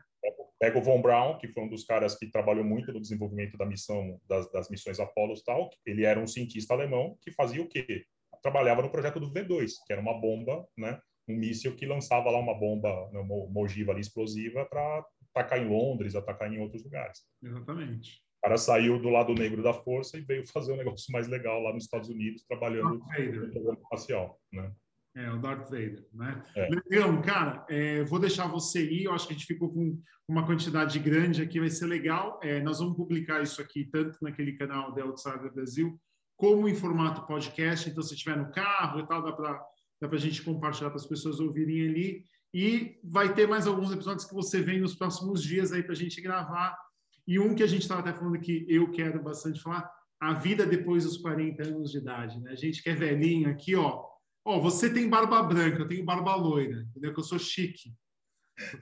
[0.59, 3.65] Pega o Von Braun, que foi um dos caras que trabalhou muito no desenvolvimento da
[3.65, 5.69] missão das, das missões Apollo tal.
[5.85, 8.05] Ele era um cientista alemão que fazia o quê?
[8.41, 10.99] Trabalhava no projeto do V2, que era uma bomba, né?
[11.27, 15.69] Um míssil que lançava lá uma bomba, né, uma ogiva ali explosiva para atacar em
[15.69, 17.21] Londres, atacar em outros lugares.
[17.41, 21.61] Exatamente cara saiu do lado negro da força e veio fazer um negócio mais legal
[21.63, 24.69] lá nos Estados Unidos, trabalhando no programa espacial, né?
[25.15, 26.43] É, o Darth Vader, né?
[26.55, 26.67] É.
[26.89, 29.03] Leão, cara, é, vou deixar você ir.
[29.03, 32.39] Eu acho que a gente ficou com uma quantidade grande aqui, vai ser legal.
[32.43, 35.97] É, nós vamos publicar isso aqui tanto naquele canal da Outsider Brasil,
[36.35, 37.89] como em formato podcast.
[37.89, 39.63] Então, se estiver no carro e tal, dá para
[40.01, 42.25] dá a gente compartilhar para as pessoas ouvirem ali.
[42.53, 45.95] E vai ter mais alguns episódios que você vem nos próximos dias aí para a
[45.95, 46.75] gente gravar
[47.27, 50.65] e um que a gente estava até falando que eu quero bastante falar, a vida
[50.65, 52.51] depois dos 40 anos de idade, né?
[52.51, 54.05] A gente que é velhinho aqui, ó.
[54.45, 57.13] Ó, você tem barba branca, eu tenho barba loira, entendeu?
[57.13, 57.93] Que eu sou chique.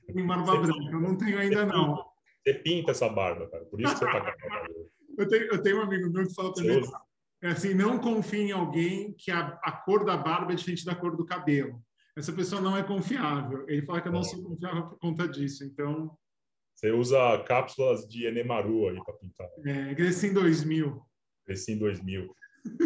[0.08, 2.04] Eu tenho barba você branca, eu não tenho ainda não.
[2.44, 3.66] Você pinta essa barba, cara.
[3.66, 4.36] Por isso que você tá
[5.18, 6.82] eu, tenho, eu tenho um amigo meu que fala também
[7.44, 10.94] é assim, não confie em alguém que a, a cor da barba é diferente da
[10.94, 11.84] cor do cabelo.
[12.16, 13.66] Essa pessoa não é confiável.
[13.68, 14.24] Ele fala que eu não é.
[14.24, 15.64] sou confiável por conta disso.
[15.64, 16.16] Então,
[16.82, 19.48] você usa cápsulas de Enemaru aí para pintar.
[19.64, 21.00] É, cresci em 2000.
[21.46, 22.36] Cresci em 2000.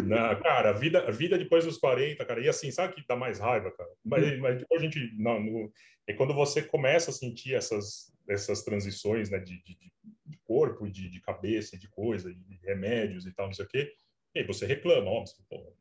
[0.04, 3.16] Na, cara, a vida, a vida depois dos 40, cara, e assim, sabe que dá
[3.16, 3.88] mais raiva, cara?
[4.04, 4.40] Mas, hum.
[4.40, 5.72] mas depois a gente, não, no,
[6.06, 9.78] é quando você começa a sentir essas, essas transições, né, de, de,
[10.26, 13.90] de corpo, de, de cabeça, de coisa, de remédios e tal, não sei o quê,
[14.34, 15.74] e aí você reclama, ó, pô,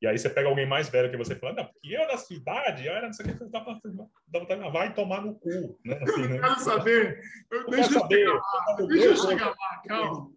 [0.00, 2.86] e aí você pega alguém mais velho que você fala, não, porque eu na cidade,
[2.86, 5.78] eu era não sei o que, você tá vai tomar no cu.
[5.84, 5.98] Né?
[6.02, 6.36] Assim, né?
[6.36, 7.22] Eu quero saber.
[7.50, 10.30] Eu, eu deixa, saber, eu lá, deixa eu chegar lá, calma.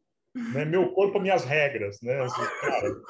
[0.54, 0.66] Né?
[0.66, 2.22] Meu corpo, minhas regras, né?
[2.22, 3.02] Assim, cara,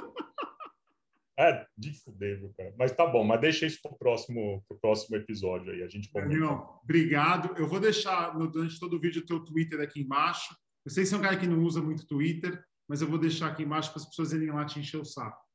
[1.39, 2.73] é de fuder, viu, cara?
[2.77, 6.45] Mas tá bom, mas deixa isso pro próximo, pro próximo episódio aí, a gente comenta.
[6.83, 7.57] obrigado.
[7.57, 10.53] Eu vou deixar no, durante todo o vídeo o teu Twitter aqui embaixo.
[10.85, 13.17] Eu sei que você é um cara que não usa muito Twitter, mas eu vou
[13.17, 15.50] deixar aqui embaixo para as pessoas irem lá te encher o saco.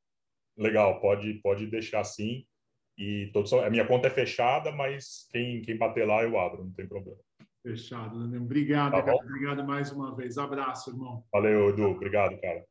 [0.57, 2.45] Legal, pode, pode deixar assim.
[2.99, 6.73] E todos, a minha conta é fechada, mas quem, quem bater lá eu abro, não
[6.73, 7.19] tem problema.
[7.63, 8.43] Fechado, Daniel.
[8.43, 9.17] Obrigado, tá cara.
[9.17, 10.39] Obrigado mais uma vez.
[10.39, 11.25] Abraço, irmão.
[11.33, 11.91] Valeu, Edu.
[11.91, 12.65] Obrigado, cara.